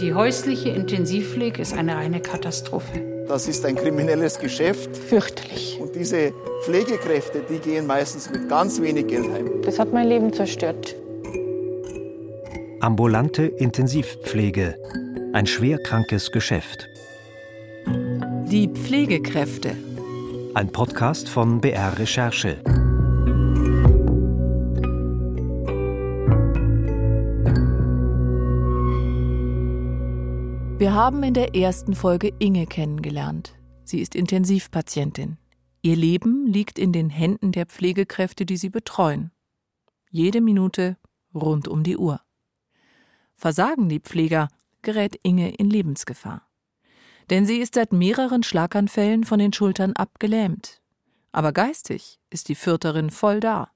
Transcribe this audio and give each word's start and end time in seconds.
Die 0.00 0.12
häusliche 0.12 0.68
Intensivpflege 0.68 1.62
ist 1.62 1.72
eine 1.72 1.96
reine 1.96 2.20
Katastrophe. 2.20 3.24
Das 3.28 3.48
ist 3.48 3.64
ein 3.64 3.76
kriminelles 3.76 4.38
Geschäft. 4.38 4.94
Fürchterlich. 4.94 5.78
Und 5.80 5.94
diese 5.94 6.32
Pflegekräfte, 6.64 7.42
die 7.48 7.58
gehen 7.58 7.86
meistens 7.86 8.30
mit 8.30 8.46
ganz 8.48 8.80
wenig 8.80 9.06
Geld 9.06 9.32
heim. 9.32 9.62
Das 9.62 9.78
hat 9.78 9.94
mein 9.94 10.08
Leben 10.08 10.32
zerstört. 10.32 10.94
Ambulante 12.80 13.46
Intensivpflege. 13.46 14.76
Ein 15.32 15.46
schwerkrankes 15.46 16.30
Geschäft. 16.30 16.88
Die 17.86 18.68
Pflegekräfte. 18.68 19.76
Ein 20.52 20.70
Podcast 20.72 21.28
von 21.28 21.60
BR 21.62 21.98
Recherche. 21.98 22.58
Haben 30.96 31.22
in 31.22 31.34
der 31.34 31.54
ersten 31.54 31.94
Folge 31.94 32.32
Inge 32.38 32.64
kennengelernt. 32.64 33.54
Sie 33.84 34.00
ist 34.00 34.14
Intensivpatientin. 34.14 35.36
Ihr 35.82 35.94
Leben 35.94 36.46
liegt 36.46 36.78
in 36.78 36.90
den 36.90 37.10
Händen 37.10 37.52
der 37.52 37.66
Pflegekräfte, 37.66 38.46
die 38.46 38.56
sie 38.56 38.70
betreuen. 38.70 39.30
Jede 40.10 40.40
Minute 40.40 40.96
rund 41.34 41.68
um 41.68 41.82
die 41.82 41.98
Uhr. 41.98 42.22
Versagen 43.34 43.90
die 43.90 44.00
Pfleger, 44.00 44.48
gerät 44.80 45.20
Inge 45.22 45.54
in 45.56 45.68
Lebensgefahr. 45.68 46.48
Denn 47.28 47.44
sie 47.44 47.58
ist 47.58 47.74
seit 47.74 47.92
mehreren 47.92 48.42
Schlaganfällen 48.42 49.24
von 49.24 49.38
den 49.38 49.52
Schultern 49.52 49.92
abgelähmt. 49.92 50.80
Aber 51.30 51.52
geistig 51.52 52.20
ist 52.30 52.48
die 52.48 52.54
Fürterin 52.54 53.10
voll 53.10 53.40
da. 53.40 53.70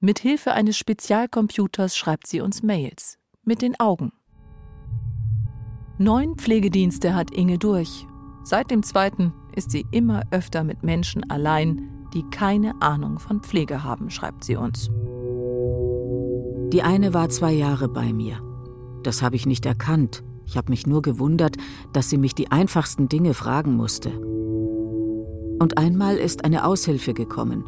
Mit 0.00 0.18
Hilfe 0.18 0.52
eines 0.52 0.76
Spezialcomputers 0.78 1.96
schreibt 1.96 2.26
sie 2.26 2.40
uns 2.40 2.64
Mails. 2.64 3.20
Mit 3.44 3.62
den 3.62 3.78
Augen. 3.78 4.10
Neun 5.98 6.34
Pflegedienste 6.34 7.14
hat 7.14 7.30
Inge 7.30 7.56
durch. 7.58 8.08
Seit 8.42 8.72
dem 8.72 8.82
zweiten 8.82 9.32
ist 9.54 9.70
sie 9.70 9.86
immer 9.92 10.22
öfter 10.32 10.64
mit 10.64 10.82
Menschen 10.82 11.30
allein, 11.30 11.88
die 12.12 12.24
keine 12.30 12.82
Ahnung 12.82 13.20
von 13.20 13.40
Pflege 13.40 13.84
haben, 13.84 14.10
schreibt 14.10 14.42
sie 14.42 14.56
uns. 14.56 14.90
Die 16.72 16.82
eine 16.82 17.14
war 17.14 17.28
zwei 17.28 17.52
Jahre 17.52 17.88
bei 17.88 18.12
mir. 18.12 18.40
Das 19.04 19.22
habe 19.22 19.36
ich 19.36 19.46
nicht 19.46 19.66
erkannt. 19.66 20.24
Ich 20.46 20.56
habe 20.56 20.70
mich 20.70 20.84
nur 20.84 21.00
gewundert, 21.00 21.56
dass 21.92 22.10
sie 22.10 22.18
mich 22.18 22.34
die 22.34 22.50
einfachsten 22.50 23.08
Dinge 23.08 23.32
fragen 23.32 23.76
musste. 23.76 24.10
Und 25.60 25.78
einmal 25.78 26.16
ist 26.16 26.44
eine 26.44 26.64
Aushilfe 26.64 27.14
gekommen. 27.14 27.64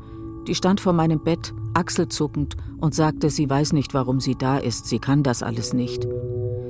Die 0.48 0.56
stand 0.56 0.80
vor 0.80 0.92
meinem 0.92 1.22
Bett, 1.22 1.54
achselzuckend, 1.74 2.56
und 2.78 2.92
sagte, 2.92 3.30
sie 3.30 3.48
weiß 3.48 3.72
nicht, 3.72 3.94
warum 3.94 4.18
sie 4.18 4.34
da 4.34 4.58
ist, 4.58 4.86
sie 4.86 4.98
kann 4.98 5.22
das 5.22 5.44
alles 5.44 5.72
nicht. 5.72 6.08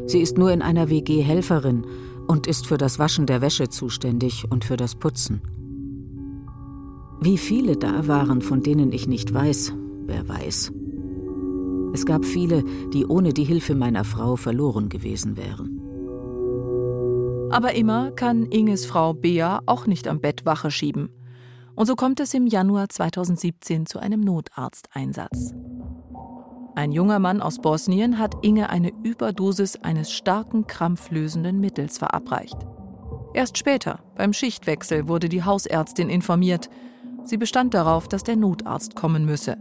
Sie 0.06 0.20
ist 0.20 0.38
nur 0.38 0.52
in 0.52 0.62
einer 0.62 0.88
WG 0.88 1.20
Helferin 1.20 1.84
und 2.26 2.46
ist 2.46 2.66
für 2.66 2.78
das 2.78 2.98
Waschen 2.98 3.26
der 3.26 3.40
Wäsche 3.40 3.68
zuständig 3.68 4.44
und 4.50 4.64
für 4.64 4.76
das 4.76 4.94
Putzen. 4.94 5.42
Wie 7.20 7.38
viele 7.38 7.76
da 7.76 8.06
waren, 8.06 8.42
von 8.42 8.62
denen 8.62 8.92
ich 8.92 9.08
nicht 9.08 9.32
weiß, 9.32 9.72
wer 10.06 10.28
weiß. 10.28 10.72
Es 11.92 12.04
gab 12.04 12.24
viele, 12.24 12.62
die 12.92 13.06
ohne 13.06 13.32
die 13.32 13.44
Hilfe 13.44 13.74
meiner 13.74 14.04
Frau 14.04 14.36
verloren 14.36 14.88
gewesen 14.88 15.36
wären. 15.36 15.80
Aber 17.50 17.74
immer 17.74 18.10
kann 18.10 18.44
Inges 18.46 18.86
Frau 18.86 19.14
Bea 19.14 19.60
auch 19.66 19.86
nicht 19.86 20.08
am 20.08 20.20
Bett 20.20 20.44
Wache 20.44 20.70
schieben. 20.70 21.08
Und 21.74 21.86
so 21.86 21.94
kommt 21.94 22.20
es 22.20 22.34
im 22.34 22.46
Januar 22.46 22.88
2017 22.88 23.86
zu 23.86 23.98
einem 23.98 24.20
Notarzteinsatz. 24.20 25.54
Ein 26.76 26.92
junger 26.92 27.18
Mann 27.20 27.40
aus 27.40 27.58
Bosnien 27.58 28.18
hat 28.18 28.34
Inge 28.42 28.68
eine 28.68 28.92
Überdosis 29.02 29.76
eines 29.76 30.12
starken 30.12 30.66
krampflösenden 30.66 31.58
Mittels 31.58 31.96
verabreicht. 31.96 32.58
Erst 33.32 33.56
später, 33.56 34.00
beim 34.14 34.34
Schichtwechsel, 34.34 35.08
wurde 35.08 35.30
die 35.30 35.42
Hausärztin 35.42 36.10
informiert. 36.10 36.68
Sie 37.24 37.38
bestand 37.38 37.72
darauf, 37.72 38.08
dass 38.08 38.24
der 38.24 38.36
Notarzt 38.36 38.94
kommen 38.94 39.24
müsse. 39.24 39.56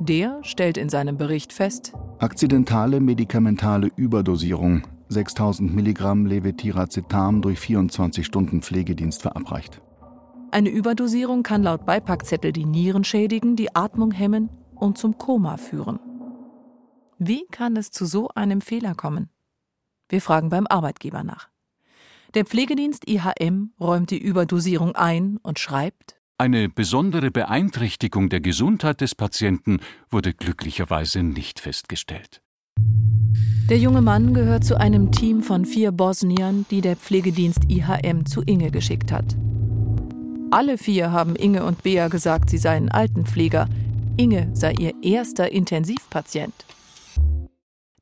Der 0.00 0.40
stellt 0.42 0.78
in 0.78 0.88
seinem 0.88 1.16
Bericht 1.16 1.52
fest: 1.52 1.92
Akzidentale 2.18 2.98
medikamentale 2.98 3.90
Überdosierung, 3.94 4.82
6000 5.10 5.72
Milligramm 5.72 6.26
Levetiracetam 6.26 7.40
durch 7.40 7.60
24 7.60 8.26
Stunden 8.26 8.62
Pflegedienst 8.62 9.22
verabreicht. 9.22 9.80
Eine 10.50 10.70
Überdosierung 10.70 11.44
kann 11.44 11.62
laut 11.62 11.86
Beipackzettel 11.86 12.52
die 12.52 12.66
Nieren 12.66 13.04
schädigen, 13.04 13.54
die 13.54 13.76
Atmung 13.76 14.10
hemmen 14.10 14.48
und 14.74 14.98
zum 14.98 15.18
Koma 15.18 15.56
führen. 15.56 16.00
Wie 17.18 17.46
kann 17.50 17.76
es 17.76 17.90
zu 17.90 18.06
so 18.06 18.28
einem 18.28 18.60
Fehler 18.60 18.94
kommen? 18.94 19.28
Wir 20.08 20.22
fragen 20.22 20.50
beim 20.50 20.68
Arbeitgeber 20.68 21.24
nach. 21.24 21.48
Der 22.34 22.44
Pflegedienst 22.44 23.08
IHM 23.08 23.72
räumt 23.80 24.10
die 24.10 24.18
Überdosierung 24.18 24.94
ein 24.94 25.38
und 25.42 25.58
schreibt 25.58 26.16
Eine 26.38 26.68
besondere 26.68 27.32
Beeinträchtigung 27.32 28.28
der 28.28 28.40
Gesundheit 28.40 29.00
des 29.00 29.16
Patienten 29.16 29.80
wurde 30.10 30.32
glücklicherweise 30.32 31.24
nicht 31.24 31.58
festgestellt. 31.58 32.40
Der 33.68 33.78
junge 33.78 34.00
Mann 34.00 34.32
gehört 34.32 34.64
zu 34.64 34.78
einem 34.78 35.10
Team 35.10 35.42
von 35.42 35.66
vier 35.66 35.90
Bosniern, 35.90 36.66
die 36.70 36.80
der 36.80 36.94
Pflegedienst 36.96 37.64
IHM 37.68 38.26
zu 38.26 38.42
Inge 38.42 38.70
geschickt 38.70 39.10
hat. 39.10 39.36
Alle 40.52 40.78
vier 40.78 41.10
haben 41.10 41.34
Inge 41.34 41.64
und 41.64 41.82
Bea 41.82 42.06
gesagt, 42.08 42.48
sie 42.48 42.58
seien 42.58 42.88
Altenpfleger. 42.90 43.68
Inge 44.16 44.50
sei 44.54 44.72
ihr 44.74 44.94
erster 45.02 45.50
Intensivpatient. 45.50 46.67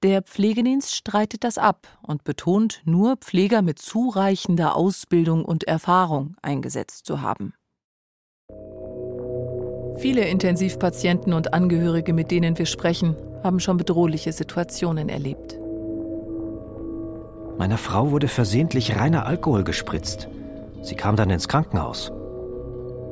Der 0.07 0.23
Pflegedienst 0.23 0.95
streitet 0.95 1.43
das 1.43 1.59
ab 1.59 1.89
und 2.01 2.23
betont, 2.23 2.81
nur 2.85 3.17
Pfleger 3.17 3.61
mit 3.61 3.81
zureichender 3.81 4.77
Ausbildung 4.77 5.45
und 5.45 5.65
Erfahrung 5.65 6.37
eingesetzt 6.43 7.07
zu 7.07 7.23
haben. 7.23 7.55
Viele 9.97 10.29
Intensivpatienten 10.29 11.33
und 11.33 11.53
Angehörige, 11.53 12.13
mit 12.13 12.31
denen 12.31 12.57
wir 12.57 12.67
sprechen, 12.67 13.17
haben 13.43 13.59
schon 13.59 13.79
bedrohliche 13.79 14.33
Situationen 14.33 15.09
erlebt. 15.09 15.59
Meiner 17.59 17.77
Frau 17.77 18.13
wurde 18.13 18.29
versehentlich 18.29 18.95
reiner 18.95 19.27
Alkohol 19.27 19.65
gespritzt. 19.65 20.29
Sie 20.83 20.95
kam 20.95 21.17
dann 21.17 21.31
ins 21.31 21.49
Krankenhaus. 21.49 22.13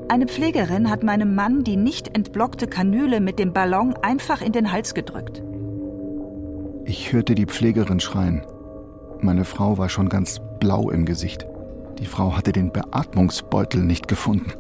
Eine 0.09 0.28
Pflegerin 0.28 0.88
hat 0.88 1.03
meinem 1.03 1.34
Mann 1.34 1.65
die 1.65 1.77
nicht 1.77 2.15
entblockte 2.15 2.69
Kanüle 2.69 3.19
mit 3.19 3.41
dem 3.41 3.53
Ballon 3.53 3.97
einfach 4.00 4.41
in 4.43 4.53
den 4.53 4.71
Hals 4.71 4.94
gedrückt. 4.94 5.43
Ich 6.87 7.12
hörte 7.12 7.34
die 7.34 7.47
Pflegerin 7.47 8.00
schreien. 8.00 8.43
Meine 9.21 9.45
Frau 9.45 9.78
war 9.78 9.89
schon 9.89 10.09
ganz 10.09 10.41
blau 10.61 10.91
im 10.91 11.06
Gesicht. 11.06 11.47
Die 11.99 12.06
Frau 12.06 12.37
hatte 12.37 12.53
den 12.53 12.72
Beatmungsbeutel 12.72 13.83
nicht 13.83 14.06
gefunden. 14.06 14.53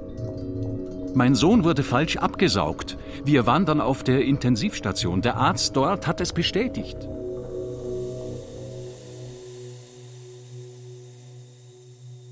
Mein 1.14 1.34
Sohn 1.34 1.64
wurde 1.64 1.82
falsch 1.82 2.16
abgesaugt. 2.16 2.96
Wir 3.24 3.46
waren 3.46 3.66
dann 3.66 3.80
auf 3.80 4.02
der 4.02 4.24
Intensivstation. 4.24 5.20
Der 5.20 5.36
Arzt 5.36 5.76
dort 5.76 6.06
hat 6.06 6.20
es 6.20 6.32
bestätigt. 6.32 7.08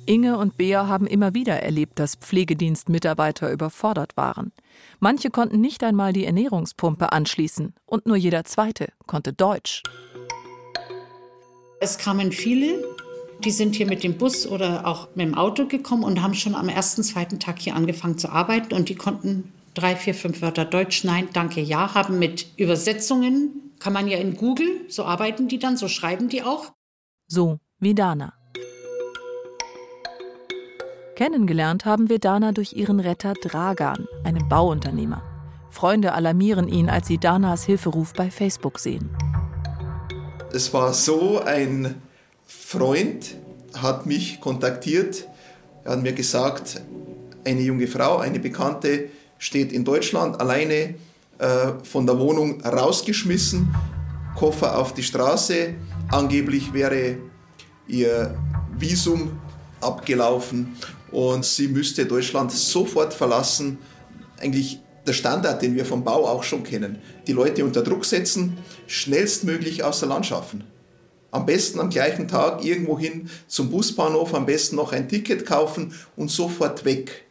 Inge 0.05 0.37
und 0.37 0.57
Bea 0.57 0.89
haben 0.89 1.07
immer 1.07 1.33
wieder 1.33 1.63
erlebt, 1.63 1.99
dass 1.99 2.17
Pflegedienstmitarbeiter 2.17 3.53
überfordert 3.53 4.17
waren. 4.17 4.53
Manche 4.99 5.31
konnten 5.31 5.61
nicht 5.61 5.85
einmal 5.85 6.13
die 6.13 6.25
Ernährungspumpe 6.25 7.13
anschließen 7.13 7.75
und 7.87 8.07
nur 8.07 8.17
jeder 8.17 8.45
zweite 8.45 8.89
konnte 9.07 9.33
Deutsch. 9.33 9.83
Es 11.81 11.99
kamen 11.99 12.33
viele, 12.33 12.85
die 13.45 13.51
sind 13.51 13.77
hier 13.77 13.87
mit 13.87 14.03
dem 14.03 14.19
Bus 14.19 14.47
oder 14.47 14.87
auch 14.87 15.09
mit 15.15 15.27
dem 15.27 15.35
Auto 15.37 15.67
gekommen 15.67 16.05
und 16.05 16.21
haben 16.21 16.35
schon 16.35 16.55
am 16.55 16.69
ersten, 16.69 17.03
zweiten 17.03 17.39
Tag 17.39 17.61
hier 17.61 17.77
angefangen 17.77 18.19
zu 18.19 18.29
arbeiten 18.29 18.75
und 18.75 18.89
die 18.89 18.97
konnten 18.97 19.53
drei, 19.75 19.95
vier, 19.95 20.15
fünf 20.15 20.43
Wörter 20.43 20.65
Deutsch, 20.65 21.05
nein, 21.05 21.29
danke, 21.33 21.61
ja, 21.61 21.95
haben 21.95 22.19
mit 22.19 22.47
Übersetzungen, 22.57 23.73
kann 23.79 23.93
man 23.93 24.09
ja 24.09 24.19
in 24.19 24.37
Google, 24.37 24.85
so 24.89 25.05
arbeiten 25.05 25.49
die 25.49 25.59
dann, 25.59 25.77
so 25.77 25.89
schreiben 25.89 26.29
die 26.29 26.43
auch. 26.43 26.73
So 27.29 27.59
wie 27.79 27.95
Dana. 27.95 28.35
Kennengelernt 31.15 31.85
haben 31.85 32.09
wir 32.09 32.19
Dana 32.19 32.53
durch 32.53 32.73
ihren 32.73 32.99
Retter 32.99 33.35
Dragan, 33.35 34.09
einen 34.25 34.49
Bauunternehmer. 34.49 35.23
Freunde 35.71 36.15
alarmieren 36.15 36.69
ihn, 36.69 36.89
als 36.89 37.07
sie 37.07 37.19
Danas 37.19 37.65
Hilferuf 37.65 38.15
bei 38.15 38.31
Facebook 38.31 38.79
sehen. 38.79 39.11
Es 40.53 40.73
war 40.73 40.95
so, 40.95 41.39
ein 41.41 42.01
Freund 42.47 43.37
hat 43.77 44.07
mich 44.07 44.41
kontaktiert. 44.41 45.29
Er 45.85 45.93
hat 45.93 46.03
mir 46.03 46.15
gesagt, 46.15 46.81
eine 47.45 47.61
junge 47.61 47.89
Frau, 47.89 48.17
eine 48.17 48.39
Bekannte, 48.39 49.09
steht 49.39 49.73
in 49.73 49.85
Deutschland 49.85 50.41
alleine 50.41 50.95
äh, 51.39 51.73
von 51.83 52.07
der 52.07 52.19
Wohnung 52.19 52.63
rausgeschmissen, 52.63 53.75
Koffer 54.35 54.79
auf 54.79 54.95
die 54.95 55.03
Straße. 55.03 55.75
Angeblich 56.11 56.73
wäre 56.73 57.19
ihr 57.87 58.35
Visum 58.79 59.33
abgelaufen 59.83 60.75
und 61.13 61.45
sie 61.45 61.69
müsste 61.69 62.07
Deutschland 62.07 62.51
sofort 62.51 63.15
verlassen. 63.15 63.79
Eigentlich 64.39 64.81
der 65.07 65.13
Standard, 65.13 65.63
den 65.63 65.75
wir 65.75 65.85
vom 65.85 66.05
Bau 66.05 66.27
auch 66.27 66.43
schon 66.43 66.65
kennen. 66.65 66.99
Die 67.27 67.33
Leute 67.33 67.65
unter 67.65 67.83
Druck 67.83 68.05
setzen, 68.05 68.57
schnellstmöglich 68.87 69.85
außer 69.85 70.07
Land 70.07 70.27
schaffen. 70.27 70.65
am 71.31 71.47
besten 71.47 71.81
am 71.81 71.89
gleichen 71.89 72.29
Tag 72.29 72.63
irgendwo 72.63 72.99
hin 72.99 73.31
zum 73.47 73.71
Busbahnhof, 73.71 74.35
am 74.35 74.45
besten 74.45 74.77
noch 74.77 74.93
ein 74.93 75.09
Ticket 75.09 75.47
kaufen 75.47 75.95
und 76.15 76.31
sofort 76.31 76.85
weg. 76.85 77.25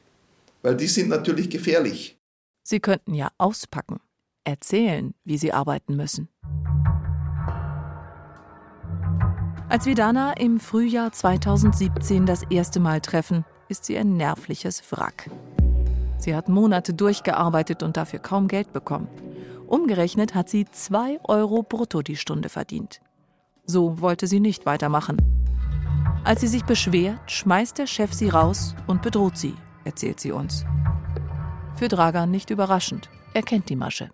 Weil 0.63 0.75
die 0.75 0.87
sind 0.87 1.07
natürlich 1.07 1.49
gefährlich. 1.49 2.17
Sie 2.63 2.79
könnten 2.79 3.13
ja 3.13 3.29
auspacken, 3.37 3.99
erzählen, 4.43 5.13
wie 5.23 5.37
sie 5.37 5.53
arbeiten 5.53 5.95
müssen. 5.95 6.29
Als 9.69 9.85
wir 9.85 9.95
Dana 9.95 10.33
im 10.33 10.59
Frühjahr 10.59 11.11
2017 11.11 12.25
das 12.25 12.43
erste 12.49 12.79
Mal 12.79 13.01
treffen, 13.01 13.45
ist 13.71 13.85
sie 13.85 13.97
ein 13.97 14.17
nervliches 14.17 14.83
Wrack. 14.91 15.31
Sie 16.17 16.35
hat 16.35 16.49
Monate 16.49 16.93
durchgearbeitet 16.93 17.81
und 17.81 17.95
dafür 17.97 18.19
kaum 18.19 18.49
Geld 18.49 18.73
bekommen. 18.73 19.07
Umgerechnet 19.65 20.35
hat 20.35 20.49
sie 20.49 20.65
2 20.69 21.21
Euro 21.23 21.63
brutto 21.63 22.01
die 22.01 22.17
Stunde 22.17 22.49
verdient. 22.49 22.99
So 23.65 24.01
wollte 24.01 24.27
sie 24.27 24.41
nicht 24.41 24.65
weitermachen. 24.65 25.17
Als 26.25 26.41
sie 26.41 26.47
sich 26.47 26.65
beschwert, 26.65 27.31
schmeißt 27.31 27.77
der 27.77 27.87
Chef 27.87 28.13
sie 28.13 28.27
raus 28.27 28.75
und 28.87 29.01
bedroht 29.01 29.37
sie, 29.37 29.55
erzählt 29.85 30.19
sie 30.19 30.33
uns. 30.33 30.65
Für 31.75 31.87
Dragan 31.87 32.29
nicht 32.29 32.49
überraschend. 32.49 33.09
Er 33.33 33.41
kennt 33.41 33.69
die 33.69 33.77
Masche. 33.77 34.09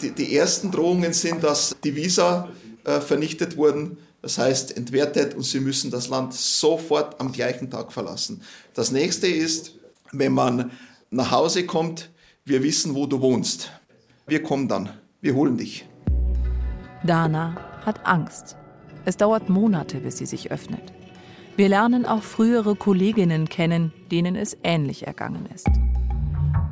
Die, 0.00 0.12
die 0.12 0.36
ersten 0.36 0.70
Drohungen 0.70 1.12
sind, 1.12 1.42
dass 1.42 1.76
die 1.82 1.96
Visa 1.96 2.48
äh, 2.84 3.00
vernichtet 3.00 3.56
wurden, 3.56 3.98
das 4.22 4.38
heißt 4.38 4.76
entwertet 4.76 5.34
und 5.34 5.42
sie 5.42 5.60
müssen 5.60 5.90
das 5.90 6.08
Land 6.08 6.34
sofort 6.34 7.20
am 7.20 7.32
gleichen 7.32 7.70
Tag 7.70 7.92
verlassen. 7.92 8.42
Das 8.74 8.90
nächste 8.90 9.26
ist, 9.26 9.72
wenn 10.12 10.32
man 10.32 10.72
nach 11.10 11.30
Hause 11.30 11.66
kommt, 11.66 12.10
wir 12.44 12.62
wissen, 12.62 12.94
wo 12.94 13.06
du 13.06 13.20
wohnst. 13.20 13.70
Wir 14.26 14.42
kommen 14.42 14.68
dann, 14.68 14.90
wir 15.20 15.34
holen 15.34 15.56
dich. 15.56 15.86
Dana 17.04 17.56
hat 17.84 18.06
Angst. 18.06 18.56
Es 19.04 19.16
dauert 19.16 19.48
Monate, 19.48 20.00
bis 20.00 20.18
sie 20.18 20.26
sich 20.26 20.50
öffnet. 20.50 20.92
Wir 21.56 21.68
lernen 21.68 22.04
auch 22.04 22.22
frühere 22.22 22.76
Kolleginnen 22.76 23.48
kennen, 23.48 23.92
denen 24.10 24.36
es 24.36 24.56
ähnlich 24.62 25.06
ergangen 25.06 25.46
ist. 25.54 25.68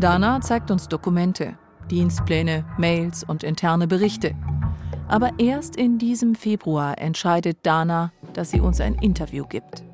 Dana 0.00 0.40
zeigt 0.40 0.70
uns 0.70 0.88
Dokumente, 0.88 1.58
Dienstpläne, 1.90 2.64
Mails 2.78 3.25
und 3.25 3.43
interne 3.43 3.87
Berichte. 3.87 4.34
Aber 5.08 5.32
erst 5.38 5.76
in 5.76 5.99
diesem 5.99 6.35
Februar 6.35 6.99
entscheidet 6.99 7.58
Dana, 7.62 8.12
dass 8.32 8.50
sie 8.50 8.61
uns 8.61 8.81
ein 8.81 8.94
Interview 8.94 9.47
gibt. 9.47 9.85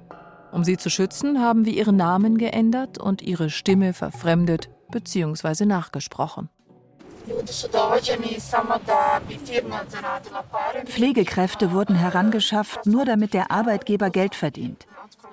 Um 0.52 0.64
sie 0.64 0.76
zu 0.76 0.90
schützen, 0.90 1.40
haben 1.40 1.64
wir 1.64 1.72
ihren 1.72 1.96
Namen 1.96 2.38
geändert 2.38 2.98
und 2.98 3.22
ihre 3.22 3.50
Stimme 3.50 3.92
verfremdet 3.92 4.70
bzw. 4.90 5.66
nachgesprochen. 5.66 6.48
Pflegekräfte 10.86 11.72
wurden 11.72 11.94
herangeschafft, 11.94 12.86
nur 12.86 13.04
damit 13.04 13.34
der 13.34 13.50
Arbeitgeber 13.50 14.10
Geld 14.10 14.34
verdient. 14.34 14.86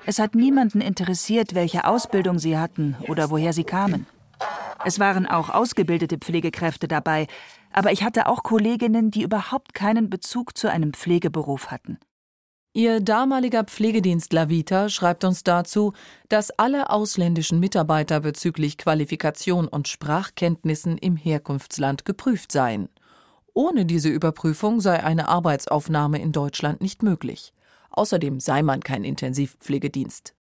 Es 0.05 0.19
hat 0.19 0.35
niemanden 0.35 0.81
interessiert, 0.81 1.55
welche 1.55 1.85
Ausbildung 1.85 2.37
sie 2.37 2.57
hatten 2.57 2.95
oder 3.07 3.29
woher 3.29 3.53
sie 3.53 3.63
kamen. 3.63 4.05
Es 4.85 4.99
waren 4.99 5.25
auch 5.25 5.49
ausgebildete 5.49 6.17
Pflegekräfte 6.17 6.87
dabei, 6.87 7.27
aber 7.71 7.91
ich 7.91 8.03
hatte 8.03 8.27
auch 8.27 8.43
Kolleginnen, 8.43 9.11
die 9.11 9.23
überhaupt 9.23 9.73
keinen 9.73 10.09
Bezug 10.09 10.57
zu 10.57 10.69
einem 10.69 10.93
Pflegeberuf 10.93 11.71
hatten. 11.71 11.99
Ihr 12.73 12.99
damaliger 13.01 13.63
Pflegedienst 13.63 14.31
Lavita 14.31 14.89
schreibt 14.89 15.23
uns 15.23 15.43
dazu, 15.43 15.93
dass 16.29 16.51
alle 16.51 16.91
ausländischen 16.91 17.59
Mitarbeiter 17.59 18.19
bezüglich 18.19 18.77
Qualifikation 18.77 19.67
und 19.67 19.87
Sprachkenntnissen 19.87 20.97
im 20.97 21.15
Herkunftsland 21.15 22.05
geprüft 22.05 22.51
seien. 22.51 22.89
Ohne 23.55 23.85
diese 23.85 24.09
Überprüfung 24.09 24.81
sei 24.81 25.03
eine 25.03 25.27
Arbeitsaufnahme 25.27 26.21
in 26.21 26.31
Deutschland 26.31 26.81
nicht 26.81 27.01
möglich. 27.01 27.53
Außerdem 27.89 28.39
sei 28.39 28.61
man 28.61 28.81
kein 28.81 29.03
Intensivpflegedienst. 29.03 30.35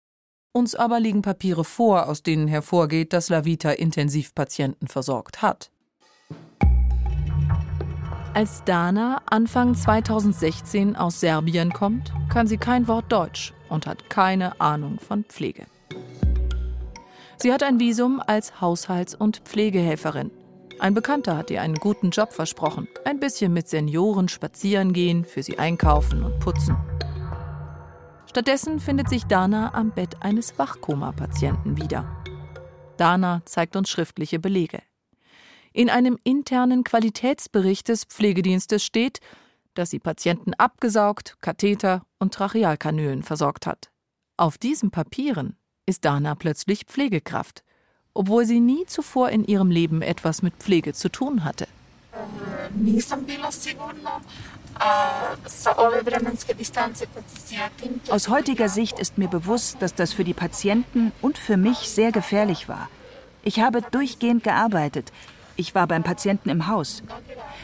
Uns 0.52 0.75
aber 0.75 0.99
liegen 0.99 1.23
Papiere 1.23 1.64
vor, 1.64 2.08
aus 2.08 2.23
denen 2.23 2.49
hervorgeht, 2.49 3.12
dass 3.12 3.28
Lavita 3.28 3.70
Intensivpatienten 3.70 4.88
versorgt 4.88 5.43
hat. 5.43 5.70
Als 8.37 8.62
Dana 8.65 9.23
Anfang 9.25 9.75
2016 9.75 10.94
aus 10.94 11.21
Serbien 11.21 11.73
kommt, 11.73 12.12
kann 12.29 12.47
sie 12.47 12.59
kein 12.59 12.87
Wort 12.87 13.11
Deutsch 13.11 13.55
und 13.71 13.87
hat 13.87 14.11
keine 14.11 14.61
Ahnung 14.61 14.99
von 15.00 15.25
Pflege. 15.25 15.65
Sie 17.38 17.50
hat 17.50 17.62
ein 17.62 17.81
Visum 17.81 18.21
als 18.27 18.61
Haushalts- 18.61 19.15
und 19.15 19.38
Pflegehelferin. 19.38 20.31
Ein 20.81 20.93
Bekannter 20.93 21.35
hat 21.35 21.50
ihr 21.50 21.62
einen 21.62 21.77
guten 21.77 22.11
Job 22.11 22.35
versprochen. 22.35 22.88
Ein 23.06 23.21
bisschen 23.21 23.55
mit 23.55 23.69
Senioren 23.69 24.29
spazieren 24.29 24.93
gehen, 24.93 25.25
für 25.25 25.43
sie 25.43 25.59
einkaufen 25.59 26.23
und 26.23 26.38
putzen. 26.38 26.77
Stattdessen 28.27 28.81
findet 28.81 29.09
sich 29.09 29.25
Dana 29.25 29.73
am 29.73 29.93
Bett 29.93 30.17
eines 30.21 30.59
Wachkoma-Patienten 30.59 31.79
wieder. 31.79 32.05
Dana 32.99 33.41
zeigt 33.47 33.77
uns 33.77 33.88
schriftliche 33.88 34.38
Belege. 34.38 34.83
In 35.76 35.90
einem 35.90 36.17
internen 36.25 36.84
Qualitätsbericht 36.84 37.88
des 37.88 38.05
Pflegedienstes 38.05 38.82
steht, 38.82 39.20
dass 39.75 39.90
sie 39.90 39.99
Patienten 39.99 40.55
abgesaugt, 40.55 41.37
Katheter 41.43 42.06
und 42.19 42.32
Trachealkanülen 42.32 43.23
versorgt 43.23 43.67
hat. 43.67 43.90
Auf 44.38 44.56
diesen 44.56 44.90
Papieren 44.90 45.58
ist 45.84 46.06
Dana 46.06 46.34
plötzlich 46.34 46.87
Pflegekraft, 46.87 47.62
obwohl 48.14 48.46
sie 48.46 48.61
nie 48.61 48.87
zuvor 48.87 49.28
in 49.28 49.44
ihrem 49.44 49.70
Leben 49.70 50.00
etwas 50.00 50.40
mit 50.40 50.55
Pflege 50.55 50.94
zu 50.94 51.11
tun 51.11 51.44
hatte. 51.44 51.69
Aus 58.08 58.28
heutiger 58.31 58.69
Sicht 58.70 58.99
ist 58.99 59.19
mir 59.19 59.28
bewusst, 59.28 59.76
dass 59.81 59.94
das 59.94 60.14
für 60.14 60.25
die 60.25 60.32
Patienten 60.32 61.12
und 61.20 61.37
für 61.37 61.58
mich 61.58 61.76
sehr 61.90 62.12
gefährlich 62.12 62.67
war. 62.67 62.88
Ich 63.43 63.61
habe 63.61 63.82
durchgehend 63.82 64.43
gearbeitet, 64.43 65.12
ich 65.56 65.75
war 65.75 65.87
beim 65.87 66.03
Patienten 66.03 66.49
im 66.49 66.67
Haus. 66.67 67.03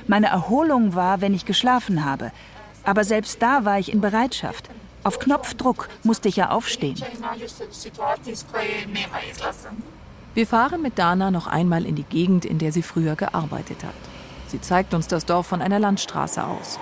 Meine 0.06 0.26
Erholung 0.26 0.94
war, 0.94 1.20
wenn 1.20 1.34
ich 1.34 1.44
geschlafen 1.44 2.04
habe. 2.04 2.32
Aber 2.84 3.04
selbst 3.04 3.40
da 3.42 3.64
war 3.64 3.78
ich 3.78 3.92
in 3.92 4.00
Bereitschaft. 4.00 4.68
Auf 5.04 5.18
Knopfdruck 5.18 5.88
musste 6.02 6.28
ich 6.28 6.36
ja 6.36 6.50
aufstehen. 6.50 6.96
Wir 10.34 10.46
fahren 10.46 10.82
mit 10.82 10.98
Dana 10.98 11.30
noch 11.30 11.46
einmal 11.46 11.84
in 11.84 11.94
die 11.94 12.04
Gegend, 12.04 12.44
in 12.44 12.58
der 12.58 12.72
sie 12.72 12.82
früher 12.82 13.16
gearbeitet 13.16 13.84
hat. 13.84 13.94
Sie 14.48 14.60
zeigt 14.60 14.94
uns 14.94 15.08
das 15.08 15.26
Dorf 15.26 15.46
von 15.46 15.60
einer 15.62 15.78
Landstraße 15.78 16.44
aus. 16.44 16.78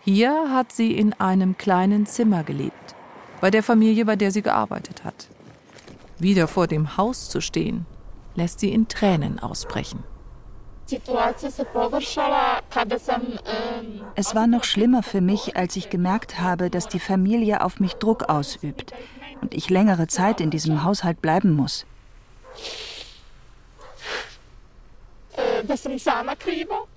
Hier 0.00 0.50
hat 0.50 0.72
sie 0.72 0.92
in 0.94 1.14
einem 1.14 1.56
kleinen 1.56 2.04
Zimmer 2.04 2.44
gelebt, 2.44 2.94
bei 3.40 3.50
der 3.50 3.62
Familie, 3.62 4.04
bei 4.04 4.16
der 4.16 4.30
sie 4.30 4.42
gearbeitet 4.42 5.04
hat. 5.04 5.28
Wieder 6.18 6.46
vor 6.46 6.66
dem 6.66 6.96
Haus 6.96 7.30
zu 7.30 7.40
stehen, 7.40 7.86
lässt 8.34 8.60
sie 8.60 8.72
in 8.72 8.88
Tränen 8.88 9.38
ausbrechen. 9.38 10.04
Es 14.14 14.34
war 14.34 14.46
noch 14.46 14.64
schlimmer 14.64 15.02
für 15.02 15.20
mich, 15.20 15.56
als 15.56 15.76
ich 15.76 15.88
gemerkt 15.88 16.40
habe, 16.40 16.68
dass 16.70 16.88
die 16.88 17.00
Familie 17.00 17.64
auf 17.64 17.80
mich 17.80 17.94
Druck 17.94 18.28
ausübt 18.28 18.92
und 19.40 19.54
ich 19.54 19.70
längere 19.70 20.06
Zeit 20.08 20.40
in 20.40 20.50
diesem 20.50 20.84
Haushalt 20.84 21.22
bleiben 21.22 21.52
muss. 21.52 21.86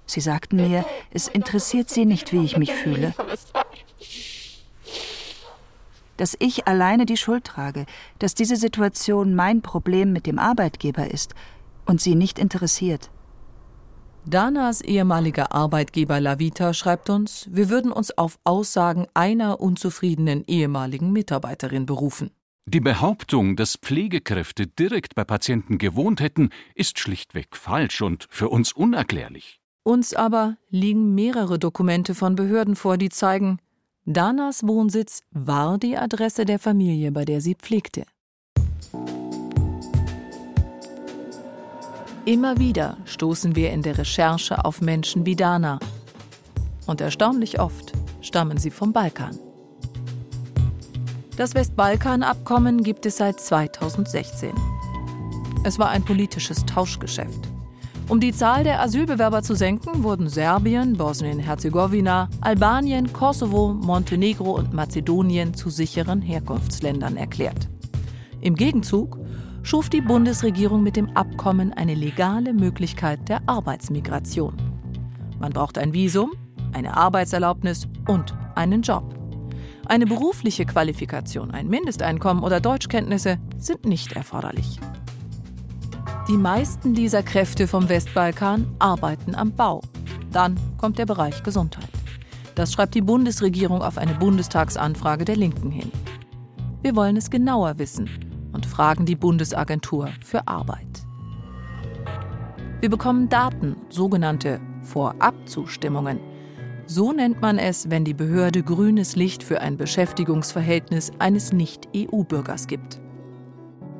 Sie 0.05 0.19
sagten 0.19 0.57
mir, 0.57 0.85
es 1.11 1.27
interessiert 1.27 1.89
sie 1.89 2.05
nicht, 2.05 2.33
wie 2.33 2.43
ich 2.43 2.57
mich 2.57 2.73
fühle. 2.73 3.13
Dass 6.17 6.35
ich 6.39 6.67
alleine 6.67 7.05
die 7.05 7.17
Schuld 7.17 7.45
trage, 7.45 7.85
dass 8.19 8.35
diese 8.35 8.55
Situation 8.55 9.35
mein 9.35 9.61
Problem 9.61 10.11
mit 10.11 10.25
dem 10.25 10.39
Arbeitgeber 10.39 11.09
ist 11.09 11.35
und 11.85 12.01
sie 12.01 12.15
nicht 12.15 12.39
interessiert. 12.39 13.09
Danas 14.25 14.81
ehemaliger 14.81 15.53
Arbeitgeber 15.53 16.19
Lavita 16.19 16.73
schreibt 16.73 17.09
uns, 17.09 17.47
wir 17.49 17.69
würden 17.69 17.93
uns 17.93 18.17
auf 18.17 18.39
Aussagen 18.43 19.07
einer 19.13 19.61
unzufriedenen 19.61 20.43
ehemaligen 20.47 21.13
Mitarbeiterin 21.13 21.85
berufen. 21.85 22.31
Die 22.65 22.81
Behauptung, 22.81 23.55
dass 23.55 23.77
Pflegekräfte 23.77 24.67
direkt 24.67 25.15
bei 25.15 25.23
Patienten 25.23 25.77
gewohnt 25.77 26.19
hätten, 26.19 26.49
ist 26.75 26.99
schlichtweg 26.99 27.55
falsch 27.55 28.01
und 28.01 28.27
für 28.29 28.49
uns 28.49 28.73
unerklärlich. 28.73 29.61
Uns 29.83 30.13
aber 30.13 30.57
liegen 30.69 31.15
mehrere 31.15 31.57
Dokumente 31.57 32.13
von 32.13 32.35
Behörden 32.35 32.75
vor, 32.75 32.97
die 32.97 33.07
zeigen, 33.07 33.59
Danas 34.09 34.65
Wohnsitz 34.65 35.23
war 35.31 35.77
die 35.77 35.97
Adresse 35.97 36.45
der 36.45 36.59
Familie, 36.59 37.11
bei 37.11 37.25
der 37.25 37.41
sie 37.41 37.55
pflegte. 37.55 38.05
Immer 42.23 42.57
wieder 42.57 42.95
stoßen 43.03 43.57
wir 43.57 43.71
in 43.71 43.81
der 43.81 43.97
Recherche 43.97 44.63
auf 44.63 44.79
Menschen 44.79 45.25
wie 45.25 45.35
Dana. 45.35 45.79
Und 46.85 47.01
erstaunlich 47.01 47.59
oft 47.59 47.91
stammen 48.21 48.57
sie 48.57 48.71
vom 48.71 48.93
Balkan. 48.93 49.37
Das 51.35 51.53
Westbalkan-Abkommen 51.53 52.83
gibt 52.83 53.05
es 53.05 53.17
seit 53.17 53.41
2016. 53.41 54.55
Es 55.65 55.79
war 55.79 55.89
ein 55.89 56.05
politisches 56.05 56.65
Tauschgeschäft. 56.65 57.56
Um 58.09 58.21
die 58.21 58.31
Zahl 58.31 58.63
der 58.63 58.81
Asylbewerber 58.81 59.43
zu 59.43 59.53
senken, 59.53 60.01
wurden 60.01 60.29
Serbien, 60.29 60.93
Bosnien-Herzegowina, 60.93 62.29
Albanien, 62.39 63.11
Kosovo, 63.11 63.73
Montenegro 63.73 64.51
und 64.51 64.73
Mazedonien 64.73 65.53
zu 65.53 65.69
sicheren 65.69 66.21
Herkunftsländern 66.21 67.17
erklärt. 67.17 67.67
Im 68.39 68.55
Gegenzug 68.55 69.19
schuf 69.61 69.89
die 69.89 69.99
Bundesregierung 69.99 70.83
mit 70.83 70.95
dem 70.95 71.09
Abkommen 71.17 71.73
eine 71.73 71.95
legale 71.95 72.53
Möglichkeit 72.53 73.27
der 73.27 73.41
Arbeitsmigration. 73.45 74.55
Man 75.39 75.51
braucht 75.51 75.77
ein 75.77 75.91
Visum, 75.91 76.31
eine 76.71 76.95
Arbeitserlaubnis 76.95 77.89
und 78.07 78.33
einen 78.55 78.83
Job. 78.83 79.03
Eine 79.85 80.05
berufliche 80.05 80.65
Qualifikation, 80.65 81.51
ein 81.51 81.67
Mindesteinkommen 81.67 82.41
oder 82.41 82.61
Deutschkenntnisse 82.61 83.37
sind 83.57 83.85
nicht 83.85 84.13
erforderlich. 84.13 84.79
Die 86.27 86.35
meisten 86.35 86.93
dieser 86.93 87.23
Kräfte 87.23 87.67
vom 87.67 87.87
Westbalkan 87.87 88.67
arbeiten 88.79 89.33
am 89.33 89.53
Bau. 89.53 89.81
Dann 90.33 90.59
kommt 90.77 90.97
der 90.97 91.05
Bereich 91.05 91.41
Gesundheit. 91.41 91.87
Das 92.53 92.73
schreibt 92.73 92.95
die 92.95 93.01
Bundesregierung 93.01 93.81
auf 93.81 93.97
eine 93.97 94.13
Bundestagsanfrage 94.13 95.23
der 95.23 95.37
Linken 95.37 95.71
hin. 95.71 95.89
Wir 96.81 96.97
wollen 96.97 97.15
es 97.15 97.29
genauer 97.29 97.79
wissen 97.79 98.09
und 98.51 98.65
fragen 98.65 99.05
die 99.05 99.15
Bundesagentur 99.15 100.09
für 100.21 100.45
Arbeit. 100.49 101.05
Wir 102.81 102.89
bekommen 102.89 103.29
Daten, 103.29 103.77
sogenannte 103.87 104.59
Vorabzustimmungen. 104.81 106.19
So 106.87 107.13
nennt 107.13 107.39
man 107.39 107.57
es, 107.57 107.89
wenn 107.89 108.03
die 108.03 108.13
Behörde 108.13 108.63
grünes 108.63 109.15
Licht 109.15 109.43
für 109.43 109.61
ein 109.61 109.77
Beschäftigungsverhältnis 109.77 111.13
eines 111.19 111.53
Nicht-EU-Bürgers 111.53 112.67
gibt. 112.67 112.99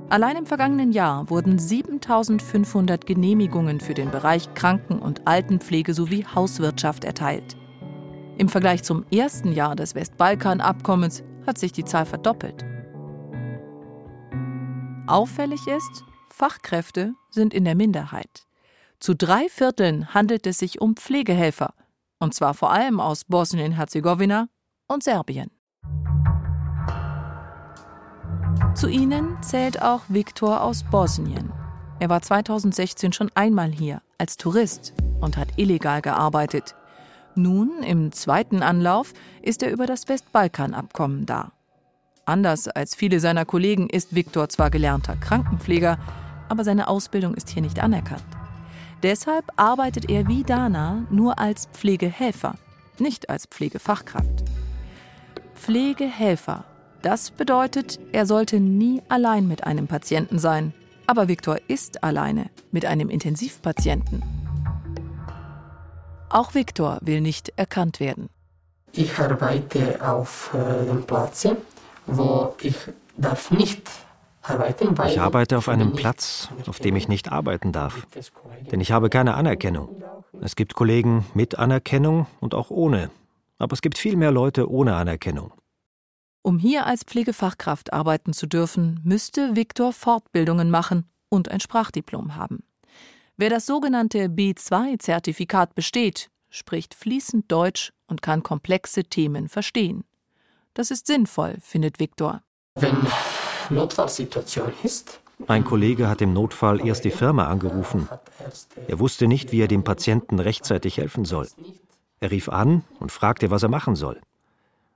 Allein 0.09 0.37
im 0.37 0.45
vergangenen 0.45 0.93
Jahr 0.93 1.29
wurden 1.29 1.59
7500 1.59 3.05
Genehmigungen 3.05 3.81
für 3.81 3.93
den 3.93 4.09
Bereich 4.09 4.53
Kranken- 4.53 4.99
und 4.99 5.27
Altenpflege 5.27 5.93
sowie 5.93 6.25
Hauswirtschaft 6.25 7.03
erteilt. 7.03 7.57
Im 8.37 8.47
Vergleich 8.47 8.83
zum 8.83 9.05
ersten 9.11 9.51
Jahr 9.51 9.75
des 9.75 9.95
Westbalkan-Abkommens 9.95 11.23
hat 11.45 11.57
sich 11.57 11.73
die 11.73 11.83
Zahl 11.83 12.05
verdoppelt. 12.05 12.65
Auffällig 15.07 15.67
ist, 15.67 16.05
Fachkräfte 16.29 17.13
sind 17.29 17.53
in 17.53 17.65
der 17.65 17.75
Minderheit. 17.75 18.47
Zu 18.99 19.13
drei 19.13 19.49
Vierteln 19.49 20.13
handelt 20.13 20.47
es 20.47 20.59
sich 20.59 20.79
um 20.79 20.95
Pflegehelfer, 20.95 21.73
und 22.19 22.33
zwar 22.33 22.53
vor 22.53 22.71
allem 22.71 23.01
aus 23.01 23.25
Bosnien-Herzegowina 23.25 24.47
und 24.87 25.03
Serbien. 25.03 25.56
Zu 28.77 28.89
ihnen 28.89 29.41
zählt 29.41 29.81
auch 29.81 30.01
Viktor 30.07 30.62
aus 30.62 30.84
Bosnien. 30.84 31.51
Er 32.00 32.10
war 32.10 32.22
2016 32.22 33.12
schon 33.12 33.31
einmal 33.34 33.72
hier 33.72 34.03
als 34.19 34.38
Tourist 34.38 34.93
und 35.19 35.36
hat 35.36 35.48
illegal 35.55 36.03
gearbeitet. 36.03 36.75
Nun, 37.34 37.81
im 37.81 38.12
zweiten 38.12 38.62
Anlauf, 38.62 39.13
ist 39.41 39.63
er 39.63 39.72
über 39.72 39.88
das 39.88 40.07
Westbalkan-Abkommen 40.07 41.25
da. 41.25 41.53
Anders 42.25 42.67
als 42.67 42.93
viele 42.93 43.19
seiner 43.19 43.46
Kollegen 43.46 43.89
ist 43.89 44.13
Viktor 44.13 44.48
zwar 44.48 44.69
gelernter 44.69 45.15
Krankenpfleger, 45.15 45.98
aber 46.48 46.63
seine 46.63 46.88
Ausbildung 46.88 47.34
ist 47.34 47.50
hier 47.50 47.63
nicht 47.63 47.79
anerkannt. 47.79 48.27
Deshalb 49.01 49.46
arbeitet 49.55 50.07
er 50.07 50.27
wie 50.27 50.43
Dana 50.43 51.07
nur 51.10 51.39
als 51.39 51.67
Pflegehelfer, 51.74 52.53
nicht 53.00 53.31
als 53.31 53.48
Pflegefachkraft. 53.48 54.43
Pflegehelfer 55.55 56.63
das 57.01 57.32
bedeutet, 57.32 58.00
er 58.12 58.25
sollte 58.25 58.60
nie 58.60 59.01
allein 59.10 59.48
mit 59.48 59.63
einem 59.63 59.88
Patienten 59.88 60.39
sein. 60.39 60.74
Aber 61.06 61.27
Viktor 61.27 61.58
ist 61.68 62.04
alleine 62.04 62.50
mit 62.72 62.86
einem 62.86 63.10
Intensivpatienten. 63.10 64.24
Auch 66.30 66.54
Viktor 66.54 67.00
will 67.01 67.22
nicht 67.22 67.54
erkannt 67.56 68.00
werden. 68.00 68.30
Ich 68.92 69.18
arbeite 69.20 70.00
auf 70.01 70.54
äh, 70.54 70.86
dem 70.86 71.04
Platz, 71.04 71.48
wo 72.06 72.56
ich 72.62 72.75
darf 73.16 73.51
nicht 73.51 73.89
arbeiten. 74.42 74.98
Weil 74.98 75.12
ich 75.12 75.20
arbeite 75.20 75.58
auf 75.58 75.70
einem 75.70 75.94
Platz, 75.94 76.50
auf 76.68 76.80
dem 76.80 76.96
ich 76.96 77.08
nicht 77.08 77.32
arbeiten 77.32 77.72
darf. 77.72 78.08
Denn 78.72 78.82
ich 78.82 78.92
habe 78.92 79.10
keine 79.10 79.36
Anerkennung. 79.36 80.04
Es 80.42 80.56
gibt 80.56 80.74
Kollegen 80.74 81.25
mit 81.34 81.58
Anerkennung 81.58 82.27
und 82.39 82.54
auch 82.54 82.70
ohne. 82.70 83.10
Aber 83.60 83.74
es 83.74 83.82
gibt 83.82 83.98
viel 83.98 84.16
mehr 84.16 84.32
Leute 84.32 84.70
ohne 84.70 84.96
Anerkennung. 84.96 85.51
Um 86.48 86.60
hier 86.60 86.86
als 86.86 87.04
Pflegefachkraft 87.04 87.92
arbeiten 87.92 88.32
zu 88.32 88.48
dürfen, 88.48 89.01
müsste 89.04 89.58
Viktor 89.58 89.92
Fortbildungen 89.92 90.72
machen 90.72 91.04
und 91.27 91.51
ein 91.51 91.60
Sprachdiplom 91.60 92.38
haben. 92.38 92.63
Wer 93.36 93.50
das 93.50 93.66
sogenannte 93.66 94.27
B2-Zertifikat 94.30 95.75
besteht, 95.75 96.30
spricht 96.50 96.94
fließend 96.94 97.51
Deutsch 97.51 97.92
und 98.08 98.22
kann 98.22 98.44
komplexe 98.44 99.04
Themen 99.04 99.50
verstehen. 99.50 100.06
Das 100.74 100.89
ist 100.89 101.08
sinnvoll, 101.08 101.58
findet 101.60 102.00
Viktor. 102.00 102.42
Wenn 102.75 102.96
Notfallsituation 103.70 104.72
ist, 104.84 105.20
ein 105.48 105.66
Kollege 105.66 106.08
hat 106.08 106.22
im 106.22 106.32
Notfall 106.32 106.80
erst 106.88 107.04
die 107.04 107.12
Firma 107.12 107.48
angerufen. 107.48 108.08
Er 108.88 109.00
wusste 109.00 109.27
nicht, 109.27 109.51
wie 109.51 109.63
er 109.63 109.68
dem 109.68 109.84
Patienten 109.84 110.39
rechtzeitig 110.39 110.96
helfen 110.96 111.25
soll. 111.25 111.50
Er 112.22 112.32
rief 112.32 112.48
an 112.48 112.86
und 113.01 113.12
fragte, 113.12 113.51
was 113.51 113.63
er 113.63 113.70
machen 113.70 113.98
soll. 113.98 114.22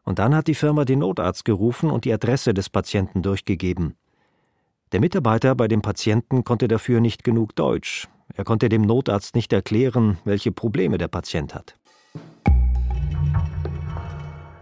Und 0.03 0.19
dann 0.19 0.35
hat 0.35 0.47
die 0.47 0.55
Firma 0.55 0.85
den 0.85 0.99
Notarzt 0.99 1.45
gerufen 1.45 1.91
und 1.91 2.05
die 2.05 2.13
Adresse 2.13 2.53
des 2.53 2.69
Patienten 2.69 3.21
durchgegeben. 3.21 3.95
Der 4.91 4.99
Mitarbeiter 4.99 5.55
bei 5.55 5.67
dem 5.67 5.81
Patienten 5.81 6.43
konnte 6.43 6.67
dafür 6.67 6.99
nicht 6.99 7.23
genug 7.23 7.55
Deutsch. 7.55 8.09
Er 8.35 8.43
konnte 8.43 8.69
dem 8.69 8.81
Notarzt 8.81 9.35
nicht 9.35 9.53
erklären, 9.53 10.17
welche 10.25 10.51
Probleme 10.51 10.97
der 10.97 11.07
Patient 11.07 11.53
hat. 11.53 11.77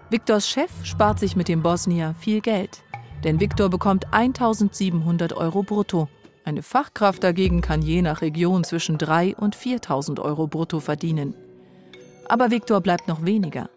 Viktors 0.10 0.50
Chef 0.50 0.72
spart 0.84 1.20
sich 1.20 1.36
mit 1.36 1.48
dem 1.48 1.62
Bosnier 1.62 2.16
viel 2.20 2.42
Geld. 2.42 2.84
Denn 3.24 3.40
Viktor 3.40 3.70
bekommt 3.70 4.12
1700 4.14 5.34
Euro 5.34 5.64
brutto. 5.64 6.10
Eine 6.46 6.64
Fachkraft 6.64 7.24
dagegen 7.24 7.62
kann 7.62 7.82
je 7.82 8.02
nach 8.02 8.22
Region 8.22 8.64
zwischen 8.64 8.98
3 8.98 9.36
und 9.36 9.56
4000 9.56 10.20
Euro 10.20 10.48
brutto 10.48 10.80
verdienen. 10.80 11.36
Aber 12.28 12.50
Viktor 12.50 12.82
bleibt 12.82 13.08
noch 13.08 13.26
weniger 13.26 13.70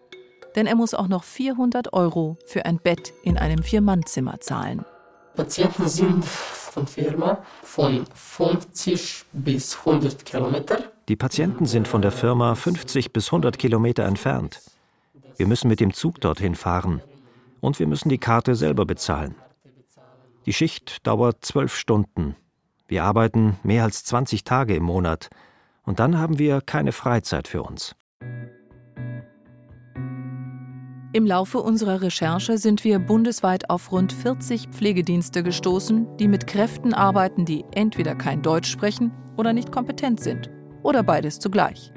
denn 0.55 0.67
er 0.67 0.75
muss 0.75 0.93
auch 0.93 1.07
noch 1.07 1.23
400 1.23 1.93
Euro 1.93 2.37
für 2.45 2.65
ein 2.65 2.77
Bett 2.77 3.13
in 3.23 3.37
einem 3.37 3.63
Vier-Mann-Zimmer 3.63 4.39
zahlen. 4.39 4.85
Patienten 5.35 5.87
sind 5.87 6.23
von 6.25 6.85
Firma 6.85 7.43
von 7.63 8.05
50 8.13 9.25
bis 9.33 9.77
100 9.79 10.25
Kilometer. 10.25 10.77
Die 11.07 11.15
Patienten 11.15 11.65
sind 11.65 11.87
von 11.87 12.01
der 12.01 12.11
Firma 12.11 12.55
50 12.55 13.11
bis 13.13 13.27
100 13.27 13.57
Kilometer 13.57 14.03
entfernt. 14.03 14.61
Wir 15.37 15.47
müssen 15.47 15.67
mit 15.67 15.79
dem 15.79 15.93
Zug 15.93 16.21
dorthin 16.21 16.55
fahren 16.55 17.01
und 17.61 17.79
wir 17.79 17.87
müssen 17.87 18.09
die 18.09 18.19
Karte 18.19 18.55
selber 18.55 18.85
bezahlen. 18.85 19.35
Die 20.45 20.53
Schicht 20.53 21.07
dauert 21.07 21.43
zwölf 21.43 21.75
Stunden. 21.75 22.35
Wir 22.87 23.03
arbeiten 23.03 23.57
mehr 23.63 23.83
als 23.83 24.03
20 24.03 24.43
Tage 24.43 24.75
im 24.75 24.83
Monat 24.83 25.29
und 25.83 25.99
dann 25.99 26.19
haben 26.19 26.37
wir 26.37 26.61
keine 26.61 26.91
Freizeit 26.91 27.47
für 27.47 27.63
uns. 27.63 27.95
Im 31.15 31.27
Laufe 31.27 31.59
unserer 31.59 32.01
Recherche 32.01 32.57
sind 32.57 32.83
wir 32.83 32.97
bundesweit 32.97 33.69
auf 33.69 33.91
rund 33.91 34.11
40 34.11 34.69
Pflegedienste 34.69 35.43
gestoßen, 35.43 36.17
die 36.17 36.27
mit 36.27 36.47
Kräften 36.47 36.95
arbeiten, 36.95 37.45
die 37.45 37.65
entweder 37.75 38.15
kein 38.15 38.41
Deutsch 38.41 38.71
sprechen 38.71 39.11
oder 39.37 39.53
nicht 39.53 39.71
kompetent 39.71 40.21
sind. 40.21 40.49
Oder 40.81 41.03
beides 41.03 41.37
zugleich. 41.37 41.93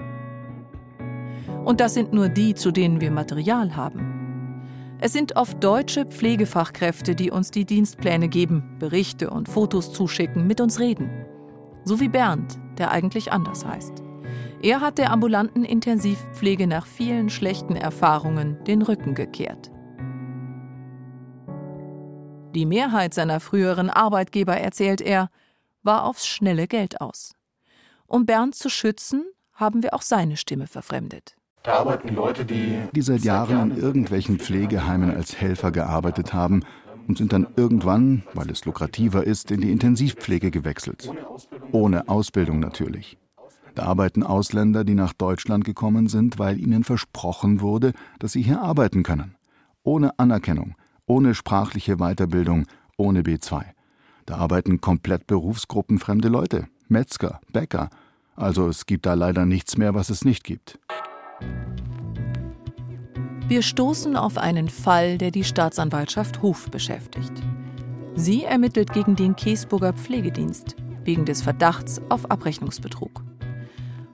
Und 1.65 1.81
das 1.81 1.95
sind 1.95 2.13
nur 2.13 2.29
die, 2.29 2.53
zu 2.53 2.71
denen 2.71 3.01
wir 3.01 3.11
Material 3.11 3.75
haben. 3.75 4.67
Es 5.01 5.15
sind 5.15 5.35
oft 5.35 5.65
deutsche 5.65 6.05
Pflegefachkräfte, 6.05 7.15
die 7.15 7.31
uns 7.31 7.51
die 7.51 7.65
Dienstpläne 7.65 8.29
geben, 8.29 8.77
Berichte 8.79 9.31
und 9.31 9.49
Fotos 9.49 9.95
zuschicken, 9.95 10.47
mit 10.47 10.61
uns 10.61 10.79
reden. 10.79 11.11
So 11.85 12.01
wie 12.01 12.09
Bernd, 12.09 12.59
der 12.77 12.91
eigentlich 12.91 13.33
anders 13.33 13.65
heißt. 13.65 14.06
Er 14.63 14.81
hat 14.81 14.99
der 14.99 15.13
ambulanten 15.13 15.65
Intensivpflege 15.65 16.67
nach 16.67 16.87
vielen 16.87 17.31
schlechten 17.31 17.77
Erfahrungen 17.77 18.63
den 18.65 18.83
Rücken 18.83 19.15
gekehrt. 19.15 19.71
Die 22.55 22.65
Mehrheit 22.65 23.13
seiner 23.13 23.39
früheren 23.41 23.91
Arbeitgeber, 23.91 24.57
erzählt 24.57 25.03
er, 25.03 25.29
war 25.83 26.05
aufs 26.05 26.27
schnelle 26.27 26.67
Geld 26.67 27.01
aus. 27.01 27.35
Um 28.07 28.25
Bernd 28.25 28.55
zu 28.55 28.71
schützen, 28.71 29.25
haben 29.53 29.83
wir 29.83 29.93
auch 29.95 30.03
seine 30.03 30.37
Stimme 30.37 30.67
verfremdet. 30.67 31.37
Da 31.63 31.75
arbeiten 31.81 32.15
Leute, 32.15 32.45
die, 32.45 32.79
die 32.93 33.03
seit 33.03 33.23
Jahren 33.23 33.73
in 33.73 33.79
irgendwelchen 33.79 34.39
Pflegeheimen 34.39 35.15
als 35.15 35.41
Helfer 35.41 35.73
gearbeitet 35.73 36.33
haben 36.33 36.63
und 37.09 37.19
sind 37.19 37.33
dann 37.33 37.47
irgendwann, 37.57 38.23
weil 38.35 38.51
es 38.51 38.65
lukrativer 38.65 39.25
ist, 39.25 39.51
in 39.51 39.61
die 39.61 39.71
Intensivpflege 39.73 40.51
gewechselt. 40.51 41.11
Ohne 41.73 42.09
Ausbildung 42.09 42.61
natürlich. 42.61 43.19
Da 43.77 43.85
arbeiten 43.85 44.23
Ausländer, 44.23 44.85
die 44.85 44.95
nach 44.95 45.13
Deutschland 45.13 45.67
gekommen 45.67 46.09
sind, 46.09 46.39
weil 46.39 46.59
ihnen 46.59 46.83
versprochen 46.83 47.61
wurde, 47.61 47.93
dass 48.19 48.33
sie 48.33 48.41
hier 48.41 48.63
arbeiten 48.63 49.03
können. 49.03 49.35
Ohne 49.83 50.19
Anerkennung, 50.19 50.75
ohne 51.05 51.35
sprachliche 51.35 51.99
Weiterbildung, 51.99 52.65
ohne 52.97 53.21
B2. 53.21 53.65
Da 54.25 54.37
arbeiten 54.39 54.81
komplett 54.81 55.27
berufsgruppenfremde 55.27 56.29
Leute, 56.29 56.69
Metzger, 56.89 57.41
Bäcker, 57.53 57.91
Also 58.35 58.67
es 58.69 58.87
gibt 58.87 59.05
da 59.05 59.13
leider 59.13 59.45
nichts 59.45 59.77
mehr, 59.77 59.95
was 59.95 60.09
es 60.09 60.25
nicht 60.25 60.43
gibt. 60.43 60.79
Wir 63.49 63.61
stoßen 63.61 64.17
auf 64.17 64.39
einen 64.39 64.71
Fall, 64.71 65.19
der 65.19 65.31
die 65.31 65.45
Staatsanwaltschaft 65.45 66.41
Hof 66.41 66.71
beschäftigt. 66.71 67.33
Sie 68.15 68.45
ermittelt 68.45 68.95
gegen 68.95 69.17
den 69.17 69.37
Käsburger 69.37 69.93
Pflegedienst 69.93 70.77
wegen 71.05 71.27
des 71.27 71.43
Verdachts 71.43 72.01
auf 72.09 72.31
Abrechnungsbetrug. 72.31 73.26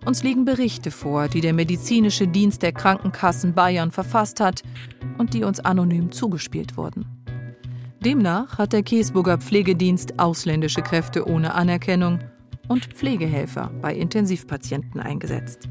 Uns 0.05 0.25
liegen 0.25 0.45
Berichte 0.45 0.91
vor, 0.91 1.29
die 1.29 1.41
der 1.41 1.53
medizinische 1.53 2.27
Dienst 2.27 2.63
der 2.63 2.73
Krankenkassen 2.73 3.55
Bayern 3.55 3.93
verfasst 3.93 4.41
hat 4.41 4.63
und 5.17 5.33
die 5.33 5.45
uns 5.45 5.61
anonym 5.61 6.11
zugespielt 6.11 6.77
wurden. 6.77 7.07
Demnach 8.05 8.59
hat 8.59 8.73
der 8.73 8.83
Käsburger 8.83 9.39
Pflegedienst 9.39 10.19
ausländische 10.19 10.83
Kräfte 10.83 11.29
ohne 11.29 11.55
Anerkennung 11.55 12.19
und 12.67 12.87
Pflegehelfer 12.87 13.71
bei 13.81 13.95
Intensivpatienten 13.95 15.01
eingesetzt. 15.01 15.69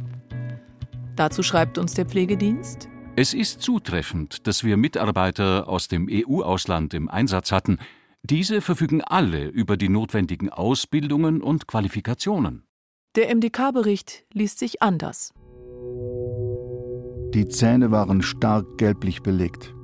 Dazu 1.17 1.43
schreibt 1.43 1.77
uns 1.77 1.93
der 1.93 2.05
Pflegedienst, 2.05 2.87
es 3.17 3.33
ist 3.33 3.61
zutreffend, 3.61 4.47
dass 4.47 4.63
wir 4.63 4.77
Mitarbeiter 4.77 5.67
aus 5.67 5.89
dem 5.89 6.07
EU-Ausland 6.09 6.93
im 6.93 7.09
Einsatz 7.09 7.51
hatten. 7.51 7.77
Diese 8.23 8.61
verfügen 8.61 9.01
alle 9.01 9.47
über 9.47 9.75
die 9.75 9.89
notwendigen 9.89 10.49
Ausbildungen 10.49 11.41
und 11.41 11.67
Qualifikationen. 11.67 12.63
Der 13.17 13.35
MDK-Bericht 13.35 14.23
liest 14.31 14.57
sich 14.57 14.81
anders. 14.81 15.33
Die 17.33 17.45
Zähne 17.49 17.91
waren 17.91 18.21
stark 18.21 18.77
gelblich 18.77 19.21
belegt. 19.21 19.75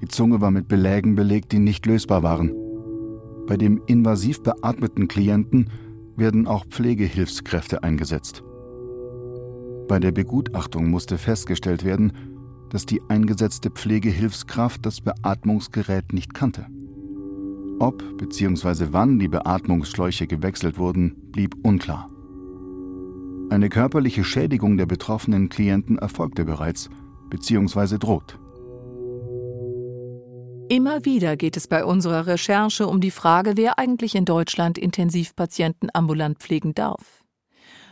Die 0.00 0.08
Zunge 0.08 0.40
war 0.40 0.50
mit 0.50 0.68
Belägen 0.68 1.14
belegt, 1.14 1.52
die 1.52 1.58
nicht 1.58 1.84
lösbar 1.84 2.22
waren. 2.22 2.54
Bei 3.46 3.58
dem 3.58 3.82
invasiv 3.88 4.42
beatmeten 4.42 5.06
Klienten 5.06 5.68
werden 6.16 6.46
auch 6.46 6.64
Pflegehilfskräfte 6.64 7.82
eingesetzt. 7.82 8.42
Bei 9.86 9.98
der 9.98 10.12
Begutachtung 10.12 10.88
musste 10.88 11.18
festgestellt 11.18 11.84
werden, 11.84 12.14
dass 12.70 12.86
die 12.86 13.02
eingesetzte 13.10 13.68
Pflegehilfskraft 13.68 14.86
das 14.86 15.02
Beatmungsgerät 15.02 16.14
nicht 16.14 16.32
kannte. 16.32 16.64
Ob 17.80 18.02
bzw. 18.16 18.86
wann 18.92 19.18
die 19.18 19.28
Beatmungsschläuche 19.28 20.26
gewechselt 20.26 20.78
wurden, 20.78 21.16
blieb 21.32 21.54
unklar. 21.62 22.08
Eine 23.52 23.68
körperliche 23.68 24.24
Schädigung 24.24 24.78
der 24.78 24.86
betroffenen 24.86 25.50
Klienten 25.50 25.98
erfolgte 25.98 26.46
bereits 26.46 26.88
bzw. 27.28 27.98
droht. 27.98 28.38
Immer 30.70 31.04
wieder 31.04 31.36
geht 31.36 31.58
es 31.58 31.68
bei 31.68 31.84
unserer 31.84 32.26
Recherche 32.26 32.86
um 32.86 33.02
die 33.02 33.10
Frage, 33.10 33.58
wer 33.58 33.78
eigentlich 33.78 34.14
in 34.14 34.24
Deutschland 34.24 34.78
Intensivpatienten 34.78 35.90
ambulant 35.92 36.38
pflegen 36.38 36.72
darf. 36.72 37.22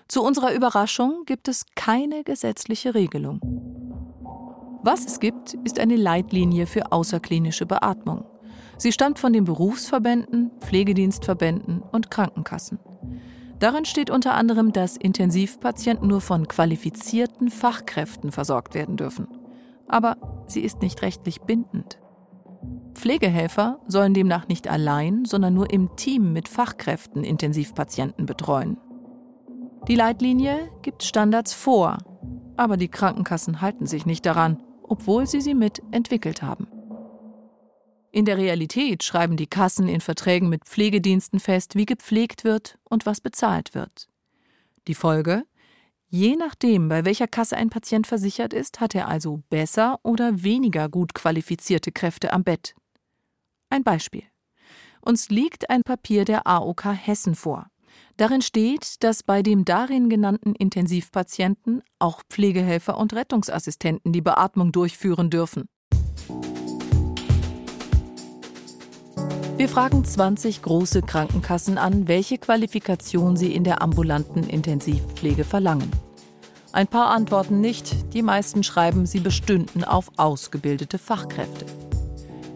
Zu 0.08 0.22
unserer 0.22 0.54
Überraschung 0.54 1.24
gibt 1.26 1.46
es 1.46 1.66
keine 1.74 2.24
gesetzliche 2.24 2.94
Regelung. 2.94 3.42
Was 4.82 5.04
es 5.04 5.20
gibt, 5.20 5.58
ist 5.64 5.78
eine 5.78 5.96
Leitlinie 5.96 6.64
für 6.64 6.90
außerklinische 6.90 7.66
Beatmung. 7.66 8.24
Sie 8.78 8.92
stammt 8.92 9.18
von 9.18 9.34
den 9.34 9.44
Berufsverbänden, 9.44 10.52
Pflegedienstverbänden 10.60 11.82
und 11.82 12.10
Krankenkassen. 12.10 12.78
Darin 13.60 13.84
steht 13.84 14.10
unter 14.10 14.34
anderem, 14.34 14.72
dass 14.72 14.96
Intensivpatienten 14.96 16.08
nur 16.08 16.20
von 16.20 16.48
qualifizierten 16.48 17.50
Fachkräften 17.50 18.32
versorgt 18.32 18.74
werden 18.74 18.96
dürfen. 18.96 19.28
Aber 19.86 20.16
sie 20.48 20.60
ist 20.60 20.82
nicht 20.82 21.02
rechtlich 21.02 21.42
bindend. 21.42 22.00
Pflegehelfer 22.94 23.78
sollen 23.86 24.14
demnach 24.14 24.48
nicht 24.48 24.68
allein, 24.68 25.24
sondern 25.24 25.54
nur 25.54 25.70
im 25.70 25.94
Team 25.94 26.32
mit 26.32 26.48
Fachkräften 26.48 27.22
Intensivpatienten 27.22 28.26
betreuen. 28.26 28.78
Die 29.86 29.94
Leitlinie 29.94 30.70
gibt 30.82 31.04
Standards 31.04 31.54
vor, 31.54 31.98
aber 32.56 32.76
die 32.76 32.88
Krankenkassen 32.88 33.60
halten 33.60 33.86
sich 33.86 34.04
nicht 34.06 34.26
daran 34.26 34.58
obwohl 34.90 35.24
sie 35.26 35.40
sie 35.40 35.54
mit 35.54 35.80
entwickelt 35.92 36.42
haben. 36.42 36.66
In 38.12 38.24
der 38.24 38.38
Realität 38.38 39.04
schreiben 39.04 39.36
die 39.36 39.46
Kassen 39.46 39.88
in 39.88 40.00
Verträgen 40.00 40.48
mit 40.48 40.64
Pflegediensten 40.64 41.38
fest, 41.38 41.76
wie 41.76 41.86
gepflegt 41.86 42.42
wird 42.42 42.78
und 42.84 43.06
was 43.06 43.20
bezahlt 43.20 43.74
wird. 43.74 44.08
Die 44.88 44.94
Folge? 44.94 45.44
Je 46.08 46.34
nachdem, 46.34 46.88
bei 46.88 47.04
welcher 47.04 47.28
Kasse 47.28 47.56
ein 47.56 47.70
Patient 47.70 48.08
versichert 48.08 48.52
ist, 48.52 48.80
hat 48.80 48.96
er 48.96 49.06
also 49.06 49.42
besser 49.48 50.00
oder 50.02 50.42
weniger 50.42 50.88
gut 50.88 51.14
qualifizierte 51.14 51.92
Kräfte 51.92 52.32
am 52.32 52.42
Bett. 52.42 52.74
Ein 53.68 53.84
Beispiel. 53.84 54.24
Uns 55.00 55.30
liegt 55.30 55.70
ein 55.70 55.82
Papier 55.82 56.24
der 56.24 56.48
AOK 56.48 56.86
Hessen 56.86 57.36
vor. 57.36 57.68
Darin 58.16 58.42
steht, 58.42 59.04
dass 59.04 59.22
bei 59.22 59.42
dem 59.42 59.64
darin 59.64 60.08
genannten 60.08 60.56
Intensivpatienten 60.56 61.82
auch 62.00 62.22
Pflegehelfer 62.28 62.98
und 62.98 63.14
Rettungsassistenten 63.14 64.12
die 64.12 64.20
Beatmung 64.20 64.72
durchführen 64.72 65.30
dürfen. 65.30 65.68
Wir 69.60 69.68
fragen 69.68 70.06
20 70.06 70.62
große 70.62 71.02
Krankenkassen 71.02 71.76
an, 71.76 72.08
welche 72.08 72.38
Qualifikation 72.38 73.36
sie 73.36 73.54
in 73.54 73.62
der 73.62 73.82
ambulanten 73.82 74.44
Intensivpflege 74.44 75.44
verlangen. 75.44 75.90
Ein 76.72 76.86
paar 76.86 77.08
antworten 77.08 77.60
nicht, 77.60 78.14
die 78.14 78.22
meisten 78.22 78.62
schreiben, 78.62 79.04
sie 79.04 79.20
bestünden 79.20 79.84
auf 79.84 80.12
ausgebildete 80.16 80.96
Fachkräfte. 80.96 81.66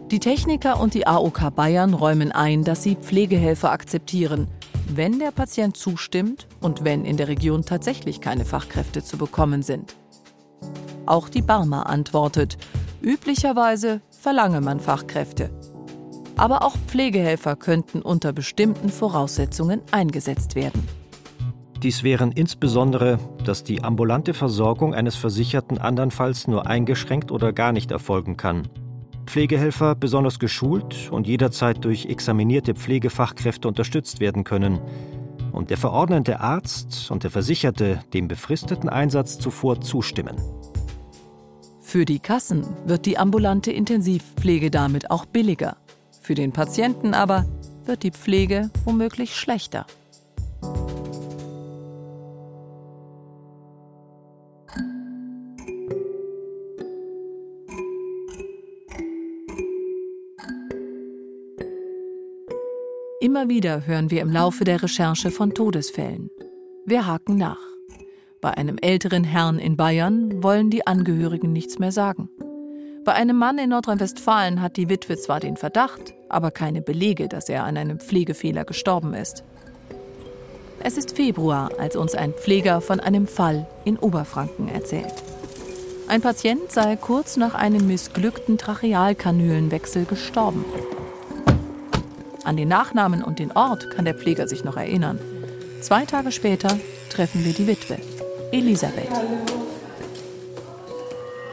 Die 0.09 0.17
Techniker 0.17 0.79
und 0.79 0.95
die 0.95 1.05
AOK 1.05 1.55
Bayern 1.55 1.93
räumen 1.93 2.31
ein, 2.31 2.63
dass 2.63 2.81
sie 2.81 2.95
Pflegehelfer 2.95 3.71
akzeptieren, 3.71 4.47
wenn 4.87 5.19
der 5.19 5.29
Patient 5.29 5.77
zustimmt 5.77 6.47
und 6.59 6.83
wenn 6.83 7.05
in 7.05 7.17
der 7.17 7.27
Region 7.27 7.65
tatsächlich 7.65 8.19
keine 8.19 8.45
Fachkräfte 8.45 9.03
zu 9.03 9.19
bekommen 9.19 9.61
sind. 9.61 9.95
Auch 11.05 11.29
die 11.29 11.43
Barmer 11.43 11.85
antwortet, 11.85 12.57
üblicherweise 13.03 14.01
verlange 14.09 14.59
man 14.59 14.79
Fachkräfte. 14.79 15.51
Aber 16.37 16.63
auch 16.63 16.77
Pflegehelfer 16.87 17.55
könnten 17.55 18.01
unter 18.01 18.33
bestimmten 18.33 18.89
Voraussetzungen 18.89 19.81
eingesetzt 19.91 20.55
werden. 20.55 20.87
Dies 21.81 22.03
wären 22.03 22.31
insbesondere, 22.31 23.19
dass 23.43 23.63
die 23.63 23.83
ambulante 23.83 24.33
Versorgung 24.33 24.93
eines 24.93 25.15
Versicherten 25.15 25.77
andernfalls 25.77 26.47
nur 26.47 26.67
eingeschränkt 26.67 27.31
oder 27.31 27.53
gar 27.53 27.71
nicht 27.71 27.91
erfolgen 27.91 28.37
kann 28.37 28.67
Pflegehelfer 29.25 29.95
besonders 29.95 30.39
geschult 30.39 31.09
und 31.11 31.27
jederzeit 31.27 31.83
durch 31.83 32.05
examinierte 32.05 32.73
Pflegefachkräfte 32.73 33.67
unterstützt 33.67 34.19
werden 34.19 34.43
können 34.43 34.79
und 35.51 35.69
der 35.69 35.77
verordnete 35.77 36.39
Arzt 36.39 37.09
und 37.11 37.23
der 37.23 37.31
Versicherte 37.31 37.99
dem 38.13 38.27
befristeten 38.27 38.89
Einsatz 38.89 39.37
zuvor 39.39 39.81
zustimmen. 39.81 40.37
Für 41.81 42.05
die 42.05 42.19
Kassen 42.19 42.65
wird 42.85 43.05
die 43.05 43.17
ambulante 43.17 43.71
Intensivpflege 43.71 44.69
damit 44.69 45.11
auch 45.11 45.25
billiger. 45.25 45.77
Für 46.25 46.33
den 46.33 46.51
Patienten 46.51 47.13
aber 47.13 47.45
wird 47.85 48.01
die 48.01 48.09
Pflege 48.09 48.71
womöglich 48.83 49.35
schlechter. 49.35 49.85
Immer 63.21 63.47
wieder 63.47 63.85
hören 63.85 64.09
wir 64.09 64.23
im 64.23 64.31
Laufe 64.31 64.63
der 64.63 64.81
Recherche 64.81 65.29
von 65.29 65.53
Todesfällen. 65.53 66.31
Wir 66.87 67.05
haken 67.05 67.37
nach. 67.37 67.61
Bei 68.41 68.57
einem 68.57 68.79
älteren 68.79 69.23
Herrn 69.23 69.59
in 69.59 69.77
Bayern 69.77 70.41
wollen 70.41 70.71
die 70.71 70.87
Angehörigen 70.87 71.53
nichts 71.53 71.77
mehr 71.77 71.91
sagen. 71.91 72.29
Bei 73.05 73.13
einem 73.13 73.37
Mann 73.37 73.59
in 73.59 73.69
Nordrhein-Westfalen 73.69 74.63
hat 74.63 74.77
die 74.77 74.89
Witwe 74.89 75.15
zwar 75.15 75.39
den 75.39 75.57
Verdacht, 75.57 76.15
aber 76.27 76.49
keine 76.49 76.81
Belege, 76.81 77.29
dass 77.29 77.49
er 77.49 77.63
an 77.63 77.77
einem 77.77 77.99
Pflegefehler 77.99 78.65
gestorben 78.65 79.13
ist. 79.13 79.43
Es 80.79 80.97
ist 80.97 81.15
Februar, 81.15 81.69
als 81.77 81.95
uns 81.95 82.15
ein 82.15 82.33
Pfleger 82.33 82.81
von 82.81 82.99
einem 82.99 83.27
Fall 83.27 83.67
in 83.85 83.99
Oberfranken 83.99 84.69
erzählt. 84.69 85.13
Ein 86.07 86.21
Patient 86.21 86.71
sei 86.71 86.95
kurz 86.95 87.37
nach 87.37 87.53
einem 87.53 87.85
missglückten 87.85 88.57
Trachealkanülenwechsel 88.57 90.05
gestorben. 90.05 90.65
An 92.43 92.57
den 92.57 92.69
Nachnamen 92.69 93.23
und 93.23 93.37
den 93.37 93.51
Ort 93.51 93.91
kann 93.91 94.05
der 94.05 94.15
Pfleger 94.15 94.47
sich 94.47 94.63
noch 94.63 94.77
erinnern. 94.77 95.19
Zwei 95.79 96.05
Tage 96.05 96.31
später 96.31 96.75
treffen 97.11 97.45
wir 97.45 97.53
die 97.53 97.67
Witwe, 97.67 97.99
Elisabeth. 98.51 99.64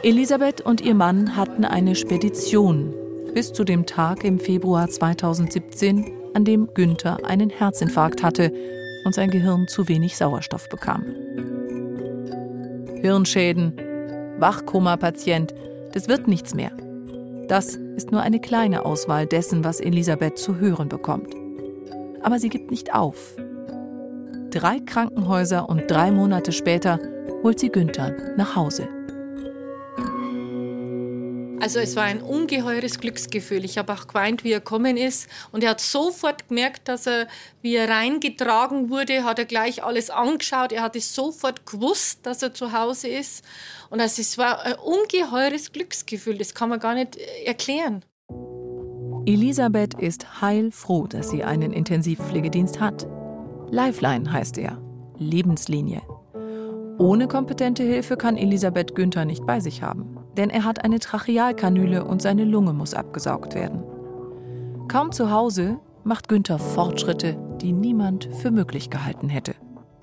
Elisabeth 0.03 0.59
und 0.59 0.81
ihr 0.81 0.95
Mann 0.95 1.37
hatten 1.37 1.63
eine 1.63 1.95
Spedition 1.95 2.93
bis 3.33 3.53
zu 3.53 3.63
dem 3.63 3.85
Tag 3.85 4.25
im 4.25 4.37
Februar 4.37 4.89
2017, 4.89 6.11
an 6.33 6.43
dem 6.43 6.67
Günther 6.73 7.25
einen 7.25 7.49
Herzinfarkt 7.49 8.21
hatte 8.21 8.51
und 9.05 9.15
sein 9.15 9.31
Gehirn 9.31 9.65
zu 9.69 9.87
wenig 9.87 10.17
Sauerstoff 10.17 10.67
bekam. 10.67 11.05
Hirnschäden, 12.99 13.73
Wachkoma-Patient, 14.39 15.53
das 15.93 16.09
wird 16.09 16.27
nichts 16.27 16.53
mehr. 16.53 16.71
Das 17.47 17.77
ist 17.95 18.11
nur 18.11 18.21
eine 18.21 18.41
kleine 18.41 18.83
Auswahl 18.83 19.25
dessen, 19.25 19.63
was 19.63 19.79
Elisabeth 19.79 20.37
zu 20.37 20.57
hören 20.57 20.89
bekommt. 20.89 21.33
Aber 22.21 22.39
sie 22.39 22.49
gibt 22.49 22.71
nicht 22.71 22.93
auf. 22.93 23.37
drei 24.51 24.81
Krankenhäuser 24.81 25.69
und 25.69 25.89
drei 25.89 26.11
Monate 26.11 26.51
später 26.51 26.99
holt 27.41 27.59
sie 27.59 27.69
Günther 27.69 28.13
nach 28.35 28.57
Hause. 28.57 28.89
Also 31.63 31.79
es 31.79 31.95
war 31.95 32.03
ein 32.03 32.21
ungeheures 32.21 32.99
Glücksgefühl. 32.99 33.63
Ich 33.63 33.77
habe 33.77 33.93
auch 33.93 34.07
geweint, 34.07 34.43
wie 34.43 34.51
er 34.51 34.59
gekommen 34.59 34.97
ist. 34.97 35.29
Und 35.53 35.63
er 35.63 35.69
hat 35.69 35.79
sofort 35.79 36.49
gemerkt, 36.49 36.89
dass 36.89 37.07
er, 37.07 37.29
wie 37.61 37.75
er 37.75 37.87
reingetragen 37.87 38.89
wurde, 38.89 39.23
hat 39.23 39.39
er 39.39 39.45
gleich 39.45 39.81
alles 39.81 40.09
angeschaut. 40.09 40.73
Er 40.73 40.81
hatte 40.81 40.99
sofort 40.99 41.65
gewusst, 41.65 42.25
dass 42.25 42.43
er 42.43 42.53
zu 42.53 42.73
Hause 42.73 43.07
ist. 43.07 43.45
Und 43.89 44.01
also 44.01 44.21
es 44.21 44.37
war 44.37 44.61
ein 44.61 44.73
ungeheures 44.73 45.71
Glücksgefühl. 45.71 46.37
Das 46.37 46.53
kann 46.53 46.67
man 46.67 46.81
gar 46.81 46.95
nicht 46.95 47.15
äh, 47.15 47.45
erklären. 47.45 48.03
Elisabeth 49.25 49.93
ist 49.93 50.41
heilfroh, 50.41 51.07
dass 51.07 51.29
sie 51.29 51.45
einen 51.45 51.71
Intensivpflegedienst 51.71 52.81
hat. 52.81 53.07
Lifeline 53.71 54.29
heißt 54.33 54.57
er. 54.57 54.81
Lebenslinie. 55.17 56.01
Ohne 56.99 57.29
kompetente 57.29 57.83
Hilfe 57.83 58.17
kann 58.17 58.35
Elisabeth 58.35 58.95
Günther 58.95 59.23
nicht 59.23 59.45
bei 59.45 59.61
sich 59.61 59.81
haben, 59.81 60.12
denn 60.37 60.49
er 60.49 60.63
hat 60.63 60.83
eine 60.83 60.99
Trachealkanüle 60.99 62.03
und 62.03 62.21
seine 62.21 62.45
Lunge 62.45 62.73
muss 62.73 62.93
abgesaugt 62.93 63.55
werden. 63.55 63.83
Kaum 64.87 65.11
zu 65.11 65.31
Hause 65.31 65.79
macht 66.03 66.27
Günther 66.27 66.59
Fortschritte, 66.59 67.37
die 67.61 67.71
niemand 67.71 68.29
für 68.41 68.51
möglich 68.51 68.89
gehalten 68.89 69.29
hätte. 69.29 69.55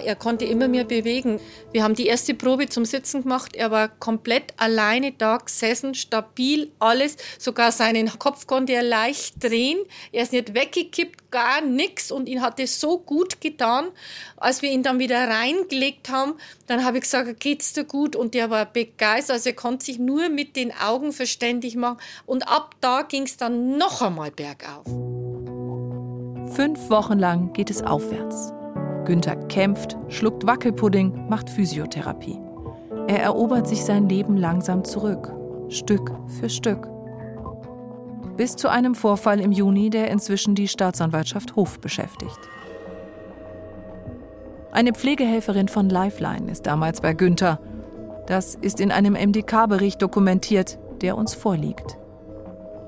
Er 0.05 0.17
konnte 0.17 0.45
immer 0.45 0.69
mehr 0.69 0.85
bewegen. 0.85 1.41
Wir 1.73 1.83
haben 1.83 1.95
die 1.95 2.07
erste 2.07 2.35
Probe 2.35 2.69
zum 2.69 2.85
Sitzen 2.85 3.23
gemacht. 3.23 3.55
Er 3.55 3.71
war 3.71 3.89
komplett 3.89 4.55
alleine 4.57 5.13
da 5.13 5.37
gesessen, 5.39 5.95
stabil, 5.95 6.71
alles. 6.79 7.17
Sogar 7.39 7.73
seinen 7.73 8.19
Kopf 8.19 8.47
konnte 8.47 8.73
er 8.73 8.83
leicht 8.83 9.43
drehen. 9.43 9.79
Er 10.13 10.23
ist 10.23 10.33
nicht 10.33 10.55
weggekippt, 10.55 11.31
gar 11.31 11.61
nichts. 11.61 12.11
Und 12.11 12.29
ihn 12.29 12.43
hat 12.43 12.61
es 12.61 12.81
so 12.81 12.99
gut 12.99 13.41
getan. 13.41 13.89
Als 14.37 14.63
wir 14.63 14.71
ihn 14.71 14.83
dann 14.83 14.99
wieder 14.99 15.29
reingelegt 15.29 16.09
haben, 16.11 16.35
dann 16.67 16.85
habe 16.85 16.99
ich 16.99 17.05
gesagt, 17.05 17.41
geht's 17.41 17.73
dir 17.73 17.85
gut? 17.85 18.17
Und 18.17 18.35
der 18.35 18.51
war 18.51 18.67
begeistert. 18.67 19.35
Also 19.35 19.51
er 19.51 19.57
konnte 19.57 19.87
sich 19.87 19.99
nur 19.99 20.29
mit 20.29 20.57
den 20.57 20.73
Augen 20.73 21.13
verständig 21.13 21.77
machen. 21.77 21.99
Und 22.27 22.49
ab 22.49 22.75
da 22.81 23.03
ging 23.03 23.25
es 23.25 23.37
dann 23.37 23.77
noch 23.79 24.03
einmal 24.03 24.31
bergauf. 24.31 24.87
Fünf 26.55 26.91
Wochen 26.91 27.19
lang 27.19 27.53
geht 27.53 27.71
es 27.71 27.83
aufwärts. 27.83 28.53
Günther 29.11 29.35
kämpft, 29.35 29.97
schluckt 30.07 30.47
Wackelpudding, 30.47 31.27
macht 31.29 31.51
Physiotherapie. 31.51 32.39
Er 33.09 33.21
erobert 33.21 33.67
sich 33.67 33.85
sein 33.85 34.09
Leben 34.09 34.37
langsam 34.37 34.85
zurück, 34.85 35.33
Stück 35.69 36.13
für 36.39 36.49
Stück. 36.49 36.89
Bis 38.37 38.55
zu 38.55 38.69
einem 38.69 38.95
Vorfall 38.95 39.41
im 39.41 39.51
Juni, 39.51 39.91
der 39.91 40.13
inzwischen 40.13 40.55
die 40.55 40.69
Staatsanwaltschaft 40.69 41.57
Hof 41.57 41.81
beschäftigt. 41.81 42.39
Eine 44.71 44.93
Pflegehelferin 44.93 45.67
von 45.67 45.89
Lifeline 45.91 46.49
ist 46.49 46.67
damals 46.67 47.01
bei 47.01 47.13
Günther. 47.13 47.59
Das 48.29 48.55
ist 48.55 48.79
in 48.79 48.93
einem 48.93 49.15
MDK-Bericht 49.15 50.01
dokumentiert, 50.01 50.79
der 51.03 51.19
uns 51.19 51.35
vorliegt. 51.35 51.99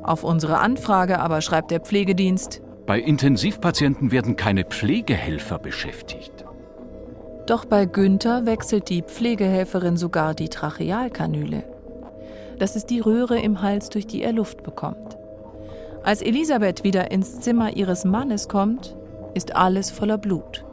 Auf 0.04 0.22
unsere 0.22 0.58
Anfrage 0.58 1.18
aber 1.18 1.40
schreibt 1.40 1.72
der 1.72 1.80
Pflegedienst, 1.80 2.62
bei 2.86 3.00
Intensivpatienten 3.00 4.10
werden 4.10 4.36
keine 4.36 4.64
Pflegehelfer 4.64 5.58
beschäftigt. 5.58 6.44
Doch 7.46 7.64
bei 7.64 7.86
Günther 7.86 8.46
wechselt 8.46 8.88
die 8.88 9.02
Pflegehelferin 9.02 9.96
sogar 9.96 10.34
die 10.34 10.48
Trachealkanüle. 10.48 11.64
Das 12.58 12.76
ist 12.76 12.86
die 12.86 13.00
Röhre 13.00 13.40
im 13.40 13.62
Hals, 13.62 13.88
durch 13.88 14.06
die 14.06 14.22
er 14.22 14.32
Luft 14.32 14.62
bekommt. 14.62 15.18
Als 16.04 16.22
Elisabeth 16.22 16.84
wieder 16.84 17.10
ins 17.10 17.40
Zimmer 17.40 17.76
ihres 17.76 18.04
Mannes 18.04 18.48
kommt, 18.48 18.96
ist 19.34 19.54
alles 19.54 19.90
voller 19.90 20.18
Blut. 20.18 20.64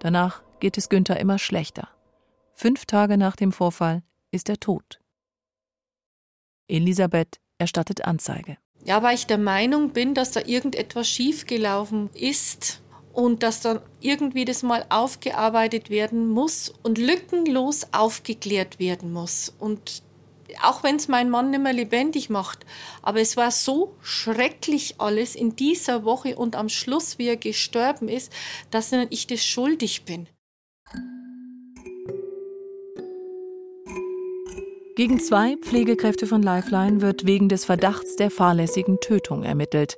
Danach 0.00 0.42
geht 0.60 0.76
es 0.78 0.88
Günther 0.88 1.18
immer 1.18 1.38
schlechter. 1.38 1.88
Fünf 2.52 2.86
Tage 2.86 3.16
nach 3.16 3.36
dem 3.36 3.52
Vorfall 3.52 4.02
ist 4.30 4.48
er 4.48 4.58
tot. 4.58 5.00
Elisabeth 6.68 7.40
erstattet 7.58 8.04
Anzeige. 8.04 8.58
Ja, 8.84 9.02
weil 9.02 9.14
ich 9.14 9.26
der 9.26 9.38
Meinung 9.38 9.90
bin, 9.90 10.14
dass 10.14 10.30
da 10.30 10.40
irgendetwas 10.46 11.08
schiefgelaufen 11.08 12.10
ist 12.14 12.80
und 13.12 13.42
dass 13.42 13.60
dann 13.60 13.80
irgendwie 14.00 14.44
das 14.44 14.62
mal 14.62 14.86
aufgearbeitet 14.88 15.90
werden 15.90 16.28
muss 16.28 16.72
und 16.82 16.98
lückenlos 16.98 17.88
aufgeklärt 17.92 18.78
werden 18.78 19.12
muss. 19.12 19.52
Und 19.58 20.02
auch 20.62 20.82
wenn 20.82 20.96
es 20.96 21.08
mein 21.08 21.28
Mann 21.28 21.50
nicht 21.50 21.62
mehr 21.62 21.72
lebendig 21.72 22.30
macht, 22.30 22.64
aber 23.02 23.20
es 23.20 23.36
war 23.36 23.50
so 23.50 23.94
schrecklich 24.02 24.94
alles 24.98 25.34
in 25.34 25.56
dieser 25.56 26.04
Woche 26.04 26.36
und 26.36 26.56
am 26.56 26.68
Schluss, 26.68 27.18
wie 27.18 27.26
er 27.26 27.36
gestorben 27.36 28.08
ist, 28.08 28.32
dass 28.70 28.92
ich 28.92 29.26
das 29.26 29.44
schuldig 29.44 30.04
bin. 30.04 30.28
Gegen 34.98 35.20
zwei 35.20 35.56
Pflegekräfte 35.56 36.26
von 36.26 36.42
Lifeline 36.42 37.00
wird 37.00 37.24
wegen 37.24 37.48
des 37.48 37.64
Verdachts 37.64 38.16
der 38.16 38.32
fahrlässigen 38.32 38.98
Tötung 38.98 39.44
ermittelt. 39.44 39.96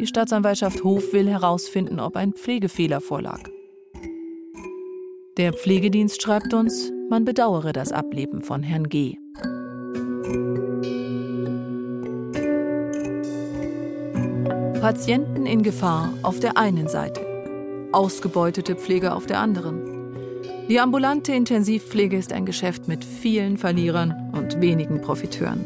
Die 0.00 0.06
Staatsanwaltschaft 0.08 0.82
Hof 0.82 1.12
will 1.12 1.28
herausfinden, 1.28 2.00
ob 2.00 2.16
ein 2.16 2.32
Pflegefehler 2.32 3.00
vorlag. 3.00 3.38
Der 5.36 5.52
Pflegedienst 5.52 6.20
schreibt 6.20 6.52
uns, 6.54 6.90
man 7.08 7.24
bedauere 7.24 7.72
das 7.72 7.92
Ableben 7.92 8.42
von 8.42 8.64
Herrn 8.64 8.88
G. 8.88 9.16
Patienten 14.80 15.46
in 15.46 15.62
Gefahr 15.62 16.12
auf 16.24 16.40
der 16.40 16.56
einen 16.56 16.88
Seite, 16.88 17.24
ausgebeutete 17.92 18.74
Pfleger 18.74 19.14
auf 19.14 19.26
der 19.26 19.38
anderen. 19.38 19.95
Die 20.68 20.80
ambulante 20.80 21.32
Intensivpflege 21.32 22.16
ist 22.16 22.32
ein 22.32 22.46
Geschäft 22.46 22.88
mit 22.88 23.04
vielen 23.04 23.56
Verlierern 23.56 24.30
und 24.32 24.60
wenigen 24.60 25.00
Profiteuren. 25.00 25.64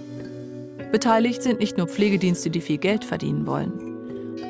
Beteiligt 0.93 1.43
sind 1.43 1.61
nicht 1.61 1.79
nur 1.79 1.87
Pflegedienste, 1.87 2.51
die 2.51 2.61
viel 2.61 2.79
Geld 2.79 3.05
verdienen 3.05 3.47
wollen. 3.47 3.73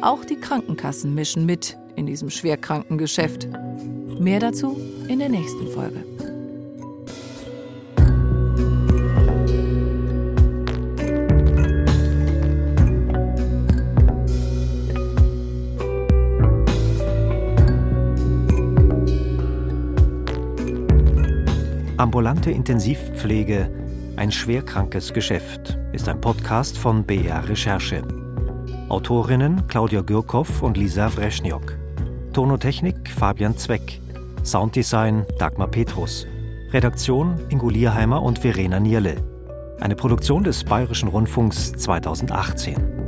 Auch 0.02 0.24
die 0.24 0.36
Krankenkassen 0.36 1.14
mischen 1.14 1.46
mit 1.46 1.76
in 1.96 2.06
diesem 2.06 2.30
schwerkranken 2.30 2.98
Geschäft. 2.98 3.46
Mehr 4.18 4.40
dazu 4.40 4.76
in 5.08 5.18
der 5.18 5.28
nächsten 5.28 5.66
Folge. 5.68 6.04
Ambulante 22.00 22.50
Intensivpflege, 22.50 23.70
ein 24.16 24.32
schwerkrankes 24.32 25.12
Geschäft, 25.12 25.78
ist 25.92 26.08
ein 26.08 26.18
Podcast 26.18 26.78
von 26.78 27.04
BR 27.04 27.46
Recherche. 27.46 28.02
Autorinnen 28.88 29.66
Claudia 29.66 30.00
Gürkow 30.00 30.62
und 30.62 30.78
Lisa 30.78 31.14
Wreschniok. 31.14 31.76
Tonotechnik 32.32 33.10
Fabian 33.10 33.54
Zweck. 33.54 34.00
Sounddesign 34.44 35.26
Dagmar 35.38 35.68
Petrus. 35.68 36.26
Redaktion 36.70 37.38
Ingo 37.50 37.68
Lierheimer 37.68 38.22
und 38.22 38.38
Verena 38.38 38.80
Nierle. 38.80 39.16
Eine 39.78 39.94
Produktion 39.94 40.42
des 40.42 40.64
Bayerischen 40.64 41.10
Rundfunks 41.10 41.72
2018. 41.72 42.99